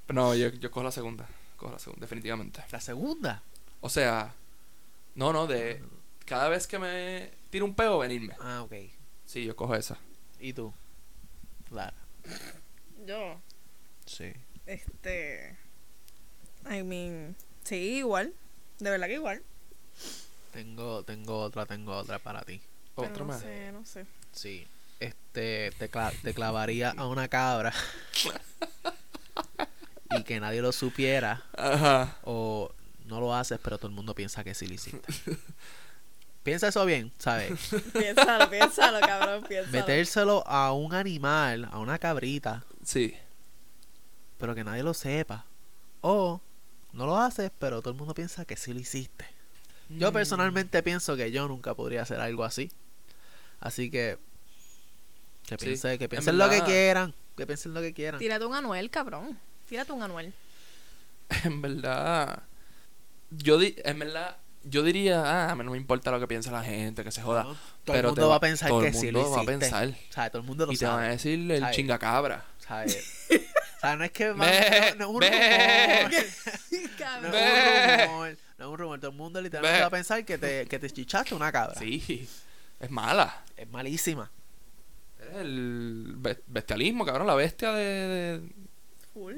[0.07, 1.25] No, yo, yo cojo la segunda.
[1.57, 2.61] Cojo la segunda, definitivamente.
[2.71, 3.43] La segunda.
[3.81, 4.33] O sea,
[5.15, 5.81] no, no, de
[6.25, 8.35] cada vez que me tiro un peo, venirme.
[8.39, 8.73] Ah, ok.
[9.25, 9.97] Sí, yo cojo esa.
[10.39, 10.73] ¿Y tú?
[11.69, 11.93] Lara.
[13.05, 13.39] Yo,
[14.05, 14.31] Sí.
[14.65, 15.57] este.
[16.69, 18.33] I mean, sí, igual.
[18.79, 19.41] De verdad que igual.
[20.51, 22.61] Tengo, tengo otra, tengo otra para ti.
[22.95, 23.41] Pero Otro no más.
[23.41, 24.05] sé, no sé.
[24.33, 24.67] Sí.
[24.99, 27.73] Este, te, cla- te clavaría a una cabra.
[30.11, 31.43] y que nadie lo supiera.
[31.57, 32.17] Ajá.
[32.23, 32.71] O
[33.05, 35.13] no lo haces, pero todo el mundo piensa que sí lo hiciste.
[36.43, 37.51] Piensa eso bien, ¿sabes?
[37.93, 39.77] Piénsalo, piénsalo, cabrón, piénsalo.
[39.77, 43.13] Metérselo a un animal, a una cabrita, Sí.
[44.39, 45.45] pero que nadie lo sepa.
[46.01, 46.41] O
[46.93, 49.25] no lo haces, pero todo el mundo piensa que sí lo hiciste.
[49.89, 50.13] Yo Mm.
[50.13, 52.71] personalmente pienso que yo nunca podría hacer algo así.
[53.59, 54.17] Así que
[55.47, 58.19] que Sí, piensen, que en piensen lo que quieran, que piensen lo que quieran.
[58.19, 59.37] Tírate un anuel, cabrón.
[59.69, 60.33] Tírate un anuel.
[61.43, 62.43] En verdad.
[63.29, 64.37] Yo di en verdad.
[64.63, 67.21] Yo diría, ah, a mí no me importa lo que piensa la gente, que se
[67.23, 67.43] joda.
[67.45, 67.53] ¿no?
[67.53, 67.59] Todo
[67.95, 69.45] pero el mundo va va- a pensar todo que el sí lo mundo va a
[69.45, 69.87] pensar.
[69.87, 71.09] O sea, todo el mundo lo Y te van a sabe.
[71.09, 71.75] decir el ¿sabes?
[71.75, 72.45] chingacabra.
[72.59, 73.27] ¿sabes?
[73.77, 76.11] O sea, no es que va, Ve, no, no es un rumor.
[77.21, 78.37] No es un rumor.
[78.59, 78.99] No es un rumor.
[78.99, 81.73] Todo el mundo literalmente va a pensar que te, que te chichaste una cabra.
[81.79, 82.29] Sí.
[82.79, 83.43] Es mala.
[83.57, 84.29] Es malísima.
[85.19, 87.25] Es el be- bestialismo, cabrón.
[87.25, 88.41] La bestia de,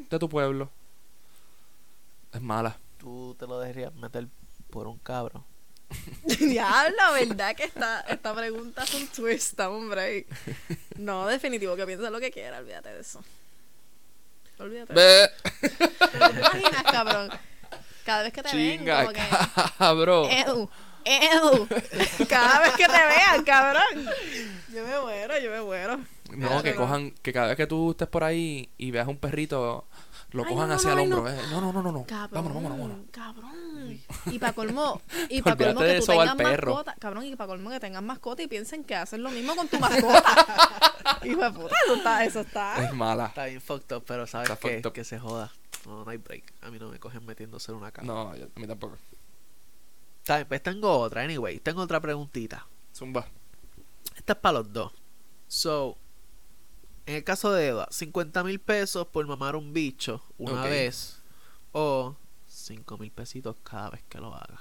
[0.09, 0.69] de, tu pueblo.
[2.33, 2.75] Es mala.
[2.97, 4.27] Tú te lo dejarías meter
[4.73, 5.45] por un cabro.
[6.39, 10.25] Diablo, ¿verdad que esta, esta pregunta es un twist, hombre?
[10.97, 13.23] No, definitivo, que pienses lo que quieras, olvídate de eso.
[14.57, 15.33] Olvídate de eso.
[16.11, 17.29] Pero ¿Te imaginas, cabrón?
[18.03, 19.21] Cada vez que te ven, Chinga, como que...
[19.21, 20.31] Eh, cabrón.
[20.31, 20.69] Edu,
[21.05, 21.67] Edu.
[22.27, 24.09] Cada vez que te vean, cabrón.
[24.73, 25.99] Yo me muero, yo me muero.
[26.31, 26.77] No, que no.
[26.77, 29.85] cojan, que cada vez que tú estés por ahí y veas un perrito,
[30.33, 31.21] lo cojan no, hacia no, el hombro.
[31.23, 31.29] no.
[31.29, 31.41] eh.
[31.51, 32.05] No, no, no, no, no.
[32.05, 33.05] Cabrón, Vámonos, vámonos, vámonos.
[33.11, 34.01] cabrón.
[34.27, 36.71] Y para colmo, y para colmo que tú tengas perro.
[36.75, 39.67] mascota, cabrón, y para colmo que tengas mascota y piensen que hacen lo mismo con
[39.67, 40.23] tu mascota.
[41.23, 42.83] Hijo de puta, eso está, eso está.
[42.83, 43.27] Es mala.
[43.27, 45.51] Está bien fucked up, pero sabes que, que se joda.
[45.85, 46.53] No, no hay break.
[46.61, 48.07] A mí no me cogen metiéndose en una cabra.
[48.13, 48.97] No, yo- a mí tampoco.
[50.19, 51.21] Está pues tengo otra.
[51.23, 52.65] Anyway, tengo otra preguntita.
[52.95, 53.27] Zumba.
[54.15, 54.91] Esta es para los dos.
[55.47, 55.97] So,
[57.05, 61.19] en el caso de Eva, 50 mil pesos por mamar un bicho una vez.
[61.71, 62.15] O
[62.47, 64.59] 5 mil pesitos cada vez que lo haga.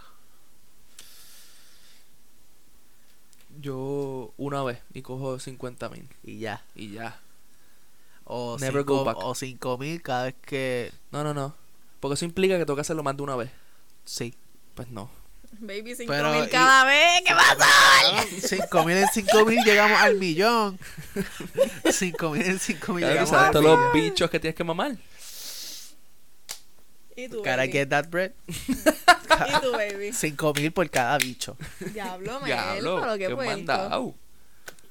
[3.61, 6.09] Yo una vez y cojo 50 mil.
[6.24, 6.64] Y ya.
[6.74, 7.20] Y ya.
[8.24, 9.16] O Never go 5 back.
[9.18, 10.93] o cinco mil cada vez que.
[11.11, 11.55] No, no, no.
[12.01, 13.51] Porque eso implica que tengo que hacerlo más de una vez.
[14.05, 14.34] Sí.
[14.74, 15.11] Pues no.
[15.61, 17.22] Baby, cinco Pero, mil y- cada vez.
[17.26, 17.66] ¿Qué pasa?
[18.48, 20.78] 5 mil en 5 mil llegamos al millón.
[21.90, 23.84] 5 mil en 5 mil Claro, llegamos ¿Sabes al todos millón.
[23.84, 24.96] los bichos que tienes que mamar?
[27.14, 27.72] ¿Y Gotta baby?
[27.72, 28.32] get that bread.
[28.48, 30.12] ¿Y tu baby?
[30.12, 31.57] 5 mil por cada bicho.
[31.92, 34.14] Diablo, Mel, Diablo, pero qué qué mandado.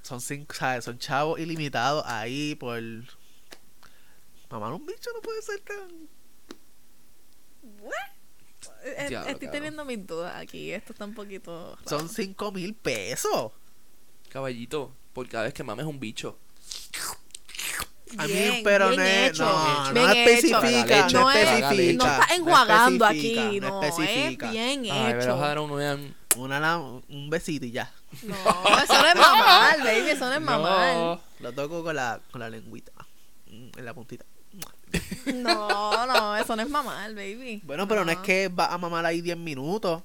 [0.03, 0.85] Son cinco, ¿sabes?
[0.85, 2.79] Son chavos ilimitados ahí por.
[4.49, 6.09] Mamar un bicho no puede ser tan.
[7.81, 7.93] What?
[8.83, 9.51] Eh, Diablo, Estoy cabrón.
[9.51, 10.71] teniendo mis dudas aquí.
[10.71, 11.75] Esto está un poquito.
[11.83, 11.89] raro.
[11.99, 13.51] Son 5 mil pesos.
[14.29, 16.37] Caballito, por cada vez que mames un bicho.
[18.17, 20.19] A mí, Bien, pero bien no, hecho, no, bien no hecho.
[20.19, 22.19] especifica, no especifica.
[22.21, 24.45] está enjuagando especifica, aquí, no, especifica.
[24.47, 25.37] es bien Ay, hecho.
[25.37, 27.91] dar un, un- Una, la- un besito y ya.
[28.23, 30.93] No, eso no es mamar, baby, eso no es mamar.
[30.95, 31.21] No.
[31.39, 32.91] Lo toco con la, con la lengüita.
[33.47, 34.25] Mm, En la puntita.
[35.33, 37.61] No, no, eso no es mamar, baby.
[37.63, 40.03] Bueno, pero no es que va a mamar ahí 10 minutos.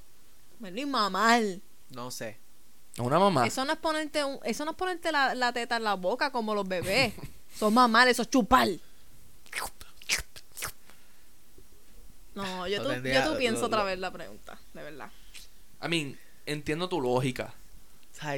[0.59, 1.43] Bueno, y mamar.
[1.91, 2.39] No sé.
[2.99, 3.47] Una mamá.
[3.47, 6.31] Eso no es ponerte, un- eso no es ponerte la, la teta en la boca
[6.33, 7.15] como los bebés.
[7.59, 8.69] Son mamar, eso es chupar.
[12.35, 15.11] No, yo No tú, tendría- yo tú pienso lo- otra vez la pregunta, de verdad.
[15.83, 17.55] I mean, entiendo tu lógica.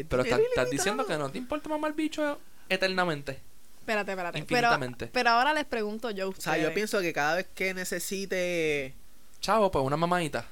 [0.09, 2.39] Pero estás, estás diciendo que no te importa mamar bicho
[2.69, 3.41] eternamente.
[3.89, 4.39] Espérate, espérate.
[4.45, 5.07] Pero, Infinitamente.
[5.07, 6.45] pero ahora les pregunto yo a O ustedes.
[6.45, 8.95] sea, yo pienso que cada vez que necesite...
[9.41, 10.47] Chavo, pues una mamadita.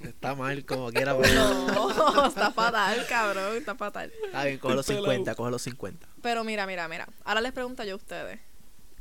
[0.00, 1.34] Está mal como quiera, pero...
[1.66, 4.10] No, está fatal, cabrón, está fatal.
[4.24, 5.04] Está bien, coge los Pelado.
[5.04, 6.08] 50, coge los 50.
[6.22, 7.06] Pero mira, mira, mira.
[7.24, 8.40] Ahora les pregunto yo a ustedes.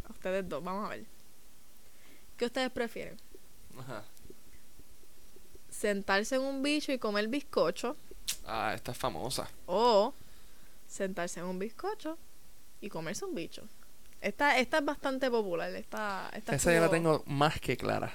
[0.06, 1.06] A ustedes dos, vamos a ver.
[2.36, 3.16] ¿Qué ustedes prefieren?
[3.80, 4.04] Ajá.
[5.70, 7.96] ¿Sentarse en un bicho y comer bizcocho?
[8.46, 9.48] Ah, esta es famosa.
[9.66, 10.14] ¿O
[10.88, 12.18] sentarse en un bizcocho
[12.84, 13.64] y comerse un bicho?
[14.20, 15.74] Esta, esta es bastante popular.
[15.74, 18.14] Esta, esta Esa ya la tengo más que clara.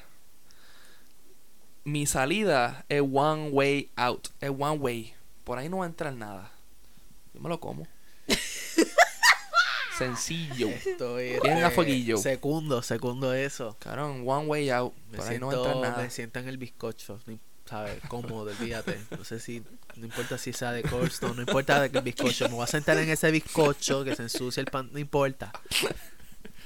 [1.85, 4.29] Mi salida es one way out.
[4.41, 5.15] Es one way.
[5.45, 6.51] Por ahí no va a entrar nada.
[7.33, 7.87] Yo me lo como.
[9.99, 10.69] Sencillo.
[10.69, 12.19] Estoy, Bien a fueguillo.
[12.19, 13.77] Segundo, segundo eso.
[13.81, 14.95] Cabrón, one way out.
[15.11, 16.03] Me Por ahí no va a entrar nada.
[16.03, 18.01] me siento en el bizcocho, ni- ¿sabes?
[18.09, 18.99] Cómodo, olvídate.
[19.17, 19.63] No sé si,
[19.97, 22.49] no importa si sea de Coldstone, no importa de qué bizcocho.
[22.49, 25.53] Me voy a sentar en ese bizcocho que se ensucia el pan, no importa.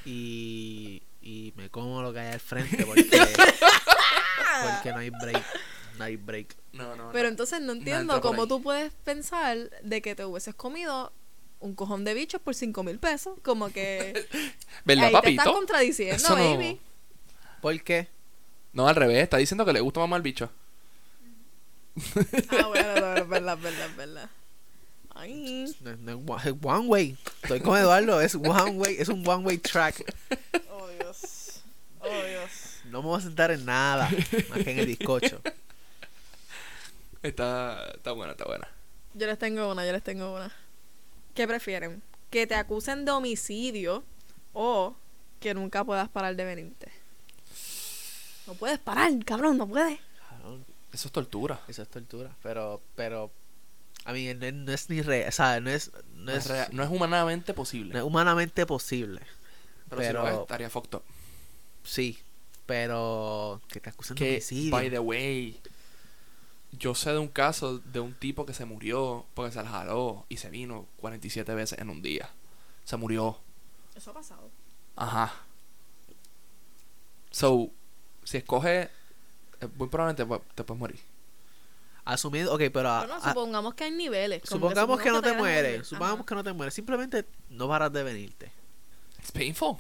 [0.05, 5.45] Y, y me como lo que hay al frente porque, porque no hay break.
[5.99, 6.57] No hay break.
[6.73, 7.29] No, no, Pero no.
[7.31, 8.49] entonces no entiendo cómo ahí.
[8.49, 11.13] tú puedes pensar de que te hubieses comido
[11.61, 13.39] un cojón de bichos por cinco mil pesos.
[13.43, 14.27] Como que
[14.85, 15.53] ¿Verdad, ahí te estás papito?
[15.53, 16.81] contradiciendo, Eso no- baby.
[17.61, 18.09] ¿Por qué?
[18.73, 19.23] No, al revés.
[19.23, 20.51] Está diciendo que le gusta mamar bicho.
[22.51, 24.31] Ah, bueno, no, es verdad, es verdad, es verdad.
[25.15, 25.77] Ay.
[25.81, 27.17] No, no es one- es one way.
[27.43, 30.03] Estoy con Eduardo, es one way, es un one way track.
[30.71, 31.61] Oh, Dios.
[32.01, 32.51] Oh, Dios.
[32.87, 34.11] No me voy a sentar en nada
[34.51, 35.41] más que en el bizcocho.
[37.23, 38.67] Está, está buena, está buena.
[39.15, 40.51] Yo les tengo una, yo les tengo una.
[41.35, 42.03] ¿Qué prefieren?
[42.31, 44.03] ¿Que te acusen de homicidio
[44.55, 44.97] o
[45.41, 46.91] que nunca puedas parar de venirte?
[48.47, 49.99] No puedes parar, cabrón, no puedes.
[50.93, 51.61] Eso es tortura.
[51.69, 52.35] Eso es tortura.
[52.43, 53.31] Pero, pero,
[54.05, 56.83] a mí no, no es ni re, o sea, no es, no No es, no
[56.83, 57.93] es humanamente posible.
[57.95, 59.21] no es humanamente posible.
[59.89, 61.03] pero, si lo pero- es, estaría fucked up.
[61.85, 62.19] Sí,
[62.67, 64.71] pero que te acusen de Que, homicidio.
[64.71, 65.61] by the way,
[66.73, 70.25] yo sé de un caso de un tipo que se murió porque se la jaló
[70.29, 72.31] y se vino 47 veces en un día.
[72.85, 73.39] Se murió.
[73.95, 74.51] Eso ha pasado.
[74.97, 75.33] Ajá.
[77.31, 77.71] So,
[78.25, 78.91] si escoges, eh,
[79.77, 81.01] muy probablemente te puedes morir.
[82.05, 84.43] Asumiendo, ok, pero a- Bueno, a- supongamos que hay niveles.
[84.45, 85.39] supongamos que no te morir.
[85.41, 85.87] mueres.
[85.87, 86.27] Supongamos Ajá.
[86.27, 86.75] que no te mueres.
[86.75, 88.51] Simplemente no paras de venirte.
[89.21, 89.77] It's painful.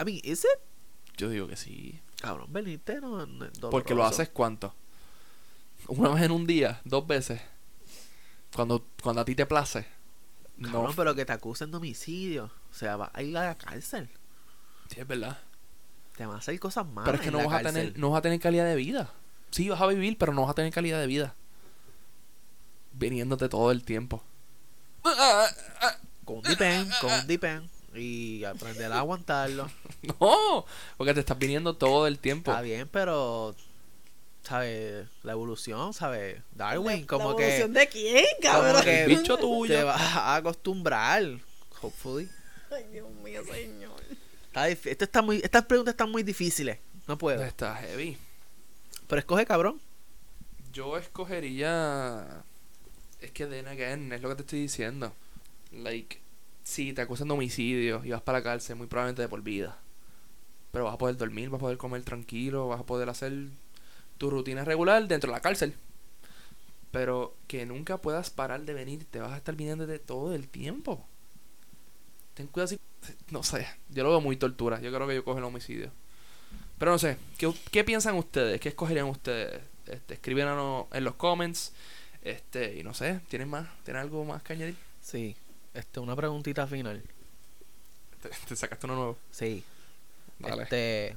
[0.00, 0.60] I mean, ¿is it?
[1.16, 2.00] Yo digo que sí.
[2.20, 4.74] Cabrón, venirte no, no es Porque lo haces cuánto?
[5.86, 7.40] Una vez en un día, dos veces.
[8.54, 9.86] Cuando, cuando a ti te place.
[10.60, 12.50] Cabrón, No, pero que te acusen de homicidio.
[12.70, 14.08] O sea, vas a ir a la cárcel.
[14.88, 15.38] sí, es verdad.
[16.16, 17.04] Te van a hacer cosas malas.
[17.04, 19.10] Pero es que no vas, a tener, no vas a tener calidad de vida.
[19.50, 21.34] Sí, vas a vivir, pero no vas a tener calidad de vida.
[22.92, 24.22] Viniéndote todo el tiempo.
[26.24, 27.70] Con un dipen, con un dipen.
[27.94, 29.70] Y aprender a aguantarlo.
[30.20, 30.64] No,
[30.96, 32.50] porque te estás viniendo todo el tiempo.
[32.52, 33.56] Está bien, pero.
[34.44, 35.08] ¿Sabes?
[35.24, 36.40] La evolución, ¿sabes?
[36.54, 37.42] Darwin, ¿La- como la que.
[37.44, 38.82] evolución de quién, Como cabrón?
[38.84, 39.74] que El bicho tuyo.
[39.74, 41.24] Te vas a acostumbrar.
[41.80, 42.28] Hopefully.
[42.70, 43.95] Ay, Dios mío, señor.
[44.56, 46.78] Está esto está muy, estas preguntas están muy difíciles.
[47.06, 47.44] No puedo.
[47.44, 48.16] Está heavy.
[49.06, 49.78] Pero escoge, cabrón.
[50.72, 52.42] Yo escogería.
[53.20, 55.12] Es que then again, es lo que te estoy diciendo.
[55.72, 56.20] Like,
[56.64, 59.76] si te acusan de homicidio y vas para la cárcel, muy probablemente de por vida.
[60.72, 63.32] Pero vas a poder dormir, vas a poder comer tranquilo, vas a poder hacer
[64.16, 65.74] tu rutina regular dentro de la cárcel.
[66.92, 70.48] Pero que nunca puedas parar de venir, te vas a estar viniendo de todo el
[70.48, 71.06] tiempo.
[72.32, 72.85] Ten cuidado si.
[73.30, 74.80] No sé, yo lo veo muy tortura.
[74.80, 75.90] Yo creo que yo cojo el homicidio.
[76.78, 78.60] Pero no sé, ¿qué, qué piensan ustedes?
[78.60, 79.62] ¿Qué escogerían ustedes?
[79.86, 81.72] Este, escríbenos en los comments.
[82.22, 83.66] Este, y no sé, ¿tienen más?
[83.84, 84.76] ¿Tienen algo más que añadir?
[85.02, 85.36] Sí.
[85.74, 87.02] Este, una preguntita final.
[88.22, 89.18] Te, te sacaste uno nuevo.
[89.30, 89.62] Sí.
[90.38, 90.64] Dale.
[90.64, 91.16] Este.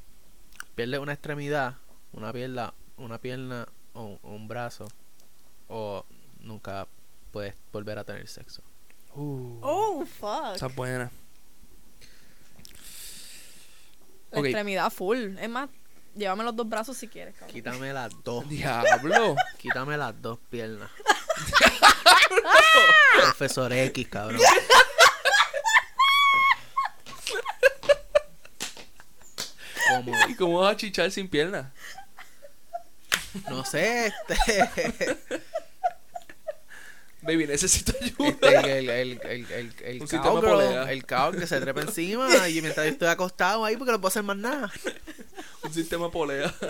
[0.76, 1.76] Pierde una extremidad,
[2.14, 4.88] una pierna, una pierna o, o un brazo.
[5.68, 6.06] O
[6.40, 6.88] nunca
[7.32, 8.62] puedes volver a tener sexo.
[9.16, 10.56] Uh, Oh, fuck.
[10.56, 11.12] esa es buena.
[14.32, 15.38] La extremidad full.
[15.40, 15.70] Es más,
[16.16, 17.54] llévame los dos brazos si quieres, cabrón.
[17.54, 18.48] Quítame las dos.
[18.48, 19.36] Diablo.
[19.58, 20.90] Quítame las dos piernas.
[23.22, 24.40] Profesor X, cabrón.
[30.28, 31.68] ¿Y cómo vas a chichar sin piernas?
[33.50, 35.18] no sé, este,
[37.22, 38.30] Baby, necesito ayuda.
[38.30, 41.06] este el, el, el, el, el el
[41.36, 44.38] que se trepa encima y mientras yo estoy acostado ahí porque no puedo hacer más
[44.38, 44.72] nada.
[45.64, 46.54] Un sistema polea.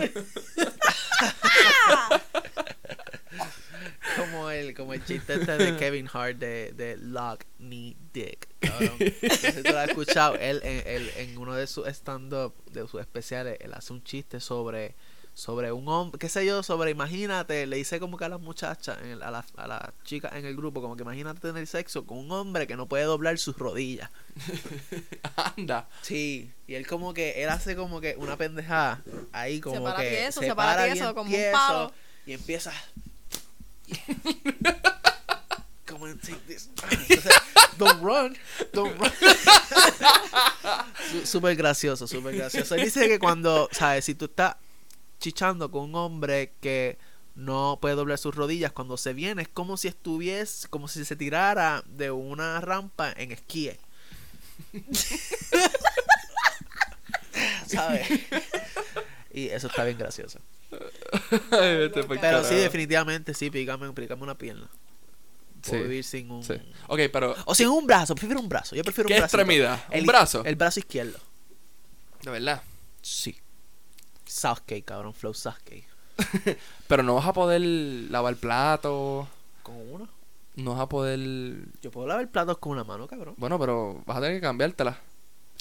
[4.18, 8.50] Como el, como el chiste este de Kevin Hart de, de Lock Me Dick.
[8.60, 8.98] Cabrón.
[9.22, 10.36] No sé si tú lo has escuchado.
[10.36, 14.40] Él, en, él, en uno de sus stand-up, de sus especiales, él hace un chiste
[14.40, 14.96] sobre
[15.40, 18.98] sobre un hombre, qué sé yo, sobre, imagínate, le dice como que a las muchachas,
[19.02, 22.06] en el- a las a las chicas en el grupo, como que imagínate tener sexo
[22.06, 24.10] con un hombre que no puede doblar sus rodillas.
[25.58, 25.88] Anda.
[26.02, 30.10] Sí, y él como que, él hace como que una pendejada ahí como Separa que
[30.10, 31.94] tieso, se separa para tieso, como un tieso palo.
[32.26, 32.72] y empieza
[36.22, 36.70] take this.
[36.92, 37.34] Entonces,
[37.78, 38.36] don't run,
[38.74, 39.12] don't run.
[41.26, 42.76] Súper gracioso, súper gracioso.
[42.76, 44.56] Él dice que cuando, sabes, si tú estás
[45.20, 46.98] chichando con un hombre que
[47.36, 51.16] no puede doblar sus rodillas, cuando se viene es como si estuviese, como si se
[51.16, 53.72] tirara de una rampa en esquí.
[57.68, 58.08] ¿Sabes?
[59.32, 60.40] Y eso está bien gracioso.
[61.52, 64.68] Ay, pa'l Pero sí, definitivamente, sí, pícame, pícame una pierna.
[65.62, 66.44] Puedo Sí, vivir sin un...
[66.44, 66.54] sí.
[66.88, 67.36] Ok, pero.
[67.46, 68.76] O sin un brazo, prefiero un brazo.
[68.76, 69.38] Yo prefiero ¿Qué un brazo.
[69.38, 69.84] extremidad?
[69.90, 70.44] ¿Un El, brazo?
[70.46, 71.20] El brazo izquierdo.
[72.24, 72.62] De verdad.
[73.02, 73.38] Sí.
[74.30, 75.88] Southgate, cabrón, flow Southgate.
[76.88, 79.28] Pero no vas a poder lavar plato.
[79.64, 80.08] Con uno.
[80.56, 81.20] No vas a poder.
[81.82, 83.34] Yo puedo lavar platos con una mano, cabrón.
[83.38, 85.00] Bueno, pero vas a tener que cambiártela.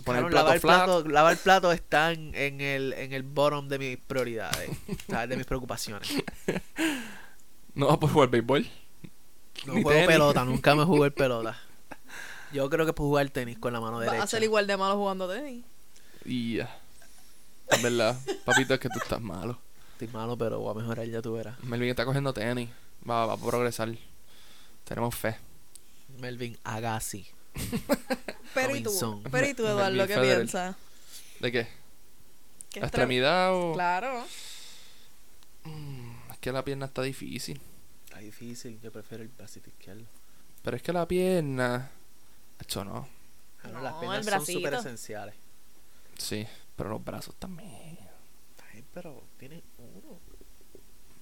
[0.05, 0.85] Poner plato lavar, flat.
[0.85, 4.71] plato, lavar plato está en, en el, en el bottom de mis prioridades,
[5.09, 5.29] ¿sabes?
[5.29, 6.09] de mis preocupaciones.
[7.75, 8.67] No vas a poder jugar béisbol.
[9.67, 10.07] No Ni juego tenis.
[10.09, 11.57] pelota, nunca me jugué pelota.
[12.53, 14.25] Yo creo que puedo jugar tenis con la mano Vas derecha.
[14.25, 15.65] a ser igual de malo jugando tenis.
[16.25, 16.77] Y ya.
[17.71, 18.19] Es verdad.
[18.45, 19.59] Papito, es que tú estás malo.
[19.93, 21.59] Estoy malo, pero voy a mejorar, ya tú verás.
[21.65, 22.71] Melvin está cogiendo tenis.
[23.09, 23.91] Va, va a progresar.
[24.85, 25.37] Tenemos fe.
[26.19, 27.27] Melvin Agassi.
[28.55, 30.37] Pero y tú, pero y tú, Melvin Eduardo, ¿qué Federer.
[30.39, 30.77] piensas?
[31.39, 31.69] ¿De qué?
[32.71, 33.73] ¿Qué ¿La extrem- extremidad o.?
[33.75, 34.25] Claro.
[35.65, 37.61] Mm, Es que la pierna está difícil.
[38.07, 40.05] Está difícil, yo prefiero el bracito izquierdo.
[40.63, 41.91] Pero es que la pierna.
[42.61, 43.07] Hecho no.
[43.61, 44.59] Claro, las No, piernas el son bracito.
[44.59, 45.35] súper esenciales.
[46.17, 46.47] Sí.
[46.79, 47.99] Pero los brazos también.
[48.73, 50.21] Ay, pero tiene uno.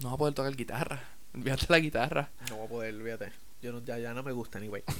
[0.00, 1.02] No vas a poder tocar guitarra.
[1.34, 2.30] Olvídate la guitarra.
[2.50, 3.32] No voy a poder, olvídate.
[3.62, 4.84] Yo no, ya, ya no me gusta, anyway.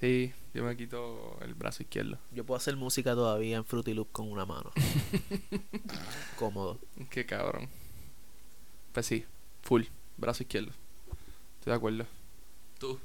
[0.00, 2.18] Sí, yo me quito el brazo izquierdo.
[2.32, 4.72] Yo puedo hacer música todavía en Fruity Loop con una mano.
[6.40, 6.80] Cómodo.
[7.08, 7.68] Qué cabrón.
[8.92, 9.24] Pues sí,
[9.62, 9.84] full,
[10.16, 10.72] brazo izquierdo.
[11.60, 12.06] Estoy de acuerdo.
[12.80, 12.98] Tú.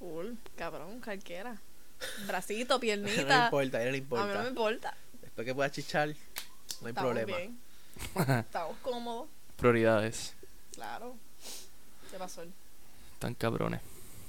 [0.00, 1.60] Full, cabrón, cualquiera.
[2.26, 3.44] Bracito, No piernita.
[3.46, 4.34] importa, a él no le a mí importa.
[4.34, 4.96] no me importa.
[5.20, 6.14] Después que pueda chichar, no
[6.86, 7.36] hay Estamos problema.
[7.38, 7.58] bien.
[8.40, 9.28] Estamos cómodos.
[9.56, 10.34] Prioridades.
[10.74, 11.14] Claro.
[12.10, 12.42] Se pasó.
[12.42, 12.52] el-
[13.18, 13.80] Tan cabrones.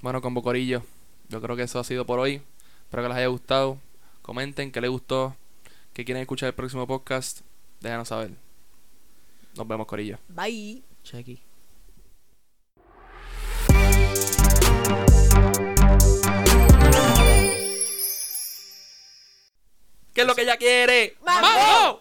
[0.01, 0.84] Bueno, con Bocorillo,
[1.30, 2.41] yo creo que eso ha sido por hoy.
[2.86, 3.78] Espero que les haya gustado.
[4.21, 5.36] Comenten qué les gustó,
[5.93, 7.41] qué quieren escuchar el próximo podcast.
[7.82, 8.32] Déjanos saber.
[9.55, 10.17] Nos vemos, Corillo.
[10.30, 10.84] Bye.
[11.03, 11.41] Chequi.
[20.14, 21.16] ¿Qué es lo que ella quiere?
[21.22, 21.91] ¡Vamos!